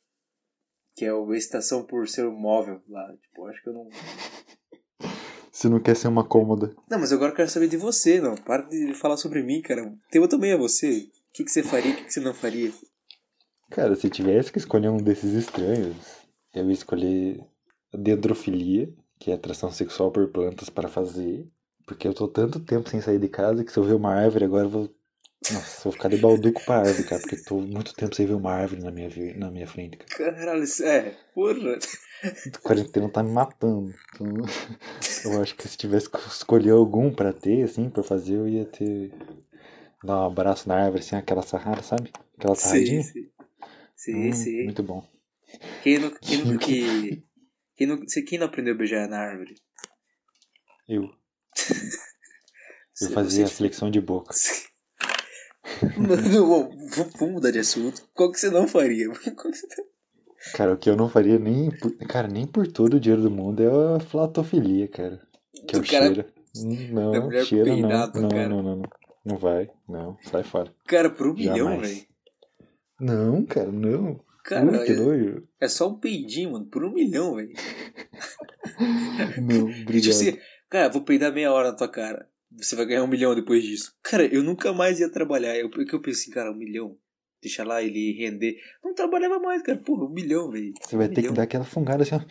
que 0.95 1.05
é 1.05 1.09
a 1.11 1.37
estação 1.37 1.83
por 1.83 2.07
ser 2.07 2.27
um 2.27 2.35
móvel 2.35 2.81
lá. 2.87 3.07
Tipo, 3.21 3.47
acho 3.47 3.61
que 3.63 3.69
eu 3.69 3.73
não. 3.73 3.89
Se 5.51 5.69
não 5.69 5.79
quer 5.79 5.95
ser 5.95 6.07
uma 6.07 6.27
cômoda. 6.27 6.75
Não, 6.89 6.99
mas 6.99 7.13
agora 7.13 7.31
eu 7.31 7.35
quero 7.35 7.49
saber 7.49 7.67
de 7.67 7.77
você, 7.77 8.19
não. 8.19 8.35
Para 8.35 8.63
de 8.63 8.93
falar 8.95 9.17
sobre 9.17 9.43
mim, 9.43 9.61
cara. 9.61 9.85
O 9.85 9.97
tema 10.09 10.27
também 10.27 10.51
é 10.51 10.57
você. 10.57 11.07
que, 11.31 11.43
que 11.43 11.51
você 11.51 11.61
faria 11.61 11.93
o 11.93 11.95
que, 11.95 12.05
que 12.05 12.13
você 12.13 12.19
não 12.19 12.33
faria? 12.33 12.71
Cara, 13.69 13.95
se 13.95 14.09
tivesse 14.09 14.51
que 14.51 14.57
escolher 14.57 14.89
um 14.89 14.97
desses 14.97 15.33
estranhos, 15.33 15.95
eu 16.53 16.65
ia 16.65 16.73
escolher 16.73 17.39
a 17.93 17.97
dendrofilia, 17.97 18.91
que 19.19 19.31
é 19.31 19.35
atração 19.35 19.71
sexual 19.71 20.11
por 20.11 20.27
plantas 20.31 20.69
para 20.69 20.89
fazer. 20.89 21.47
Porque 21.85 22.07
eu 22.07 22.13
tô 22.13 22.27
tanto 22.27 22.59
tempo 22.59 22.89
sem 22.89 23.01
sair 23.01 23.19
de 23.19 23.27
casa 23.27 23.63
que 23.63 23.71
se 23.71 23.77
eu 23.77 23.83
ver 23.83 23.93
uma 23.93 24.13
árvore 24.13 24.45
agora 24.45 24.65
eu 24.65 24.69
vou. 24.69 24.89
Nossa, 25.51 25.83
vou 25.83 25.91
ficar 25.91 26.09
de 26.09 26.17
balduco 26.17 26.61
pra 26.61 26.77
árvore, 26.77 27.03
cara, 27.03 27.19
porque 27.21 27.35
tô 27.35 27.59
muito 27.59 27.93
tempo 27.95 28.15
sem 28.15 28.25
ver 28.25 28.33
uma 28.33 28.51
árvore 28.53 28.81
na 28.81 28.91
minha, 28.91 29.09
na 29.35 29.51
minha 29.51 29.67
frente, 29.67 29.97
cara. 29.97 30.33
Caralho, 30.33 30.63
é, 30.83 31.09
porra. 31.33 31.77
A 32.53 32.57
quarentena 32.59 33.09
tá 33.09 33.21
me 33.21 33.31
matando. 33.31 33.93
Então, 34.13 34.27
eu 35.25 35.41
acho 35.41 35.55
que 35.55 35.67
se 35.67 35.77
tivesse 35.77 36.09
que 36.09 36.17
escolher 36.17 36.71
algum 36.71 37.13
pra 37.13 37.33
ter, 37.33 37.63
assim, 37.63 37.89
pra 37.89 38.03
fazer, 38.03 38.35
eu 38.35 38.47
ia 38.47 38.65
ter. 38.65 39.11
Dar 40.03 40.19
um 40.21 40.25
abraço 40.25 40.67
na 40.67 40.75
árvore, 40.75 41.01
assim, 41.01 41.15
aquela 41.15 41.41
sarrada, 41.41 41.81
sabe? 41.81 42.11
Aquela 42.37 42.55
sarradinha. 42.55 43.03
sei. 43.03 43.31
Sei, 43.95 44.15
Hum, 44.15 44.31
sei. 44.33 44.63
Muito 44.65 44.83
bom. 44.83 45.07
Quem 45.81 45.99
não, 45.99 46.11
quem 46.11 46.43
não, 46.45 46.57
que, 46.59 47.23
quem 47.75 47.87
não, 47.87 47.97
você- 47.97 48.21
quem 48.21 48.37
não 48.37 48.47
aprendeu 48.47 48.73
a 48.73 48.77
beijar 48.77 49.07
na 49.07 49.17
árvore? 49.19 49.55
Eu. 50.87 51.09
Eu 53.01 53.09
fazia 53.09 53.45
a 53.45 53.49
flexão 53.49 53.89
de 53.89 53.99
boca. 53.99 54.33
Mano, 55.97 56.45
bom, 56.47 56.69
v- 56.69 57.09
vamos 57.17 57.33
mudar 57.35 57.51
de 57.51 57.59
assunto. 57.59 58.01
Qual 58.13 58.31
que 58.31 58.39
você 58.39 58.49
não 58.49 58.67
faria? 58.67 59.07
Qual 59.35 59.51
que 59.51 59.57
você 59.57 59.67
tá- 59.67 59.83
Cara, 60.55 60.73
o 60.73 60.77
que 60.77 60.89
eu 60.89 60.95
não 60.97 61.07
faria 61.09 61.39
nem 61.39 61.69
por, 61.71 61.95
cara, 62.07 62.27
nem 62.27 62.45
por 62.45 62.67
todo 62.67 62.95
o 62.95 62.99
dinheiro 62.99 63.21
do 63.23 63.31
mundo 63.31 63.63
é 63.63 63.95
a 63.95 63.99
flatofilia, 64.01 64.87
cara. 64.89 65.21
Que 65.67 65.75
é 65.75 65.79
o 65.79 65.83
cara- 65.85 66.05
cheiro. 66.13 66.25
Não, 66.91 67.23
mulher 67.23 67.45
cheiro 67.45 67.77
não. 67.77 68.11
tua 68.11 68.21
Não, 68.21 68.29
cara. 68.29 68.49
não, 68.49 68.61
não, 68.63 68.75
não. 68.77 68.89
Não 69.25 69.37
vai. 69.37 69.69
Não, 69.87 70.17
sai 70.29 70.43
fora. 70.43 70.73
Cara, 70.85 71.09
por 71.09 71.27
um 71.27 71.33
milhão, 71.33 71.79
velho. 71.79 72.01
Não, 72.99 73.45
cara, 73.45 73.71
não. 73.71 74.19
Cara, 74.43 74.65
Ui, 74.69 74.85
que 74.85 74.91
é, 74.91 74.95
nojo. 74.95 75.47
é 75.61 75.67
só 75.69 75.87
um 75.89 75.97
peidinho, 75.97 76.51
mano. 76.51 76.65
Por 76.65 76.83
um 76.83 76.91
milhão, 76.93 77.35
velho. 77.35 77.53
Não, 79.41 79.67
tipo 79.69 79.81
obrigado. 79.83 80.09
assim, 80.11 80.37
cara, 80.69 80.89
vou 80.89 81.03
peidar 81.03 81.33
meia 81.33 81.51
hora 81.51 81.71
na 81.71 81.77
tua 81.77 81.87
cara. 81.87 82.27
Você 82.57 82.75
vai 82.75 82.85
ganhar 82.85 83.03
um 83.03 83.07
milhão 83.07 83.35
depois 83.35 83.63
disso. 83.63 83.93
Cara, 84.01 84.25
eu 84.25 84.43
nunca 84.43 84.71
mais 84.73 84.99
ia 84.99 85.09
trabalhar. 85.09 85.57
Eu, 85.57 85.69
porque 85.69 85.93
eu 85.93 86.01
pensei, 86.01 86.33
cara, 86.33 86.51
um 86.51 86.55
milhão. 86.55 86.97
Deixa 87.41 87.63
lá 87.63 87.83
ele 87.83 88.13
render. 88.13 88.55
Não 88.83 88.93
trabalhava 88.93 89.39
mais, 89.39 89.61
cara. 89.61 89.77
Porra, 89.77 90.05
um 90.05 90.13
milhão, 90.13 90.49
velho. 90.49 90.73
Você 90.81 90.95
vai 90.95 91.07
um 91.07 91.09
ter 91.09 91.17
milhão. 91.17 91.33
que 91.33 91.37
dar 91.37 91.43
aquela 91.43 91.65
fungada 91.65 92.03
assim, 92.03 92.15
ó. 92.15 92.21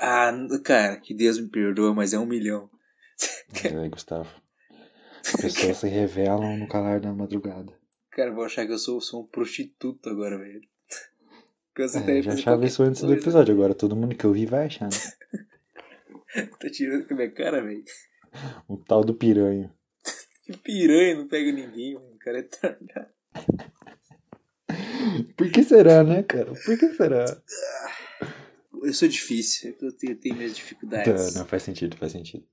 Ah, 0.00 0.32
cara, 0.64 0.96
que 0.96 1.14
Deus 1.14 1.40
me 1.40 1.48
perdoa, 1.48 1.94
mas 1.94 2.12
é 2.12 2.18
um 2.18 2.26
milhão. 2.26 2.70
É, 3.64 3.88
Gustavo. 3.88 4.28
As 5.24 5.40
pessoas 5.40 5.76
se 5.76 5.88
revelam 5.88 6.56
no 6.56 6.68
calar 6.68 7.00
da 7.00 7.12
madrugada. 7.12 7.72
Cara, 8.10 8.32
vou 8.32 8.44
achar 8.44 8.66
que 8.66 8.72
eu 8.72 8.78
sou, 8.78 9.00
sou 9.00 9.22
um 9.22 9.26
prostituto 9.26 10.08
agora, 10.08 10.38
velho. 10.38 10.60
É, 12.06 12.18
eu 12.18 12.22
já 12.22 12.32
achava 12.34 12.66
isso 12.66 12.82
antes 12.82 13.00
do 13.00 13.08
coisa. 13.08 13.22
episódio, 13.22 13.54
agora 13.54 13.74
todo 13.74 13.96
mundo 13.96 14.14
que 14.14 14.24
eu 14.24 14.32
vi 14.32 14.44
vai 14.44 14.66
achar, 14.66 14.90
né? 14.90 14.96
Tá 16.58 16.70
tirando 16.70 17.06
com 17.06 17.14
a 17.14 17.16
minha 17.16 17.30
cara, 17.30 17.62
velho. 17.62 17.84
O 18.68 18.76
tal 18.76 19.04
do 19.04 19.14
piranha. 19.14 19.72
Que 20.44 20.56
piranha, 20.56 21.14
não 21.14 21.28
pega 21.28 21.52
ninguém, 21.52 21.94
mano. 21.94 22.14
O 22.14 22.18
cara 22.18 22.40
é 22.40 22.42
tardado. 22.42 23.06
Por 25.36 25.50
que 25.50 25.62
será, 25.62 26.02
né, 26.02 26.22
cara? 26.24 26.52
Por 26.52 26.76
que 26.76 26.92
será? 26.94 27.24
Eu 28.82 28.92
sou 28.92 29.06
difícil, 29.06 29.76
eu 29.80 29.92
tenho, 29.92 30.16
tenho 30.16 30.34
minhas 30.34 30.56
dificuldades. 30.56 31.32
Tá, 31.32 31.38
não 31.38 31.46
faz 31.46 31.62
sentido, 31.62 31.96
faz 31.96 32.10
sentido. 32.10 32.44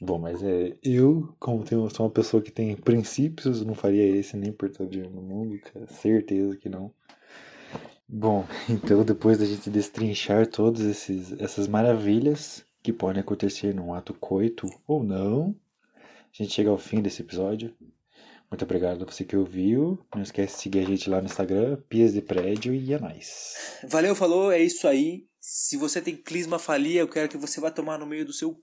Bom, 0.00 0.18
mas 0.18 0.42
é. 0.42 0.76
Eu, 0.82 1.34
como 1.38 1.64
tenho, 1.64 1.88
sou 1.90 2.06
uma 2.06 2.12
pessoa 2.12 2.42
que 2.42 2.50
tem 2.50 2.74
princípios, 2.74 3.64
não 3.64 3.74
faria 3.74 4.06
esse 4.06 4.36
nem 4.36 4.52
por 4.52 4.70
todo 4.70 4.96
no 5.10 5.22
mundo, 5.22 5.58
cara. 5.60 5.86
Certeza 5.86 6.56
que 6.56 6.68
não. 6.68 6.92
Bom, 8.08 8.46
então 8.68 9.04
depois 9.04 9.38
da 9.38 9.44
gente 9.44 9.68
destrinchar 9.68 10.46
todas 10.46 11.08
essas 11.38 11.68
maravilhas 11.68 12.64
que 12.82 12.92
podem 12.92 13.20
acontecer 13.20 13.74
num 13.74 13.92
ato 13.92 14.14
coito 14.14 14.68
ou 14.86 15.02
não, 15.02 15.54
a 15.96 16.42
gente 16.42 16.52
chega 16.52 16.70
ao 16.70 16.78
fim 16.78 17.00
desse 17.00 17.22
episódio. 17.22 17.74
Muito 18.50 18.64
obrigado 18.64 19.02
a 19.02 19.06
você 19.06 19.24
que 19.24 19.36
ouviu. 19.36 19.98
Não 20.14 20.22
esquece 20.22 20.56
de 20.56 20.62
seguir 20.62 20.78
a 20.80 20.84
gente 20.84 21.10
lá 21.10 21.20
no 21.20 21.26
Instagram, 21.26 21.76
Pias 21.88 22.14
de 22.14 22.22
Prédio, 22.22 22.74
e 22.74 22.94
é 22.94 22.98
nóis. 22.98 23.78
Valeu, 23.86 24.14
falou, 24.14 24.50
é 24.50 24.60
isso 24.62 24.88
aí. 24.88 25.26
Se 25.40 25.76
você 25.76 26.00
tem 26.00 26.16
clismafalia, 26.16 27.00
eu 27.00 27.08
quero 27.08 27.28
que 27.28 27.36
você 27.36 27.60
vá 27.60 27.70
tomar 27.70 27.98
no 27.98 28.06
meio 28.06 28.24
do 28.24 28.32
seu 28.32 28.58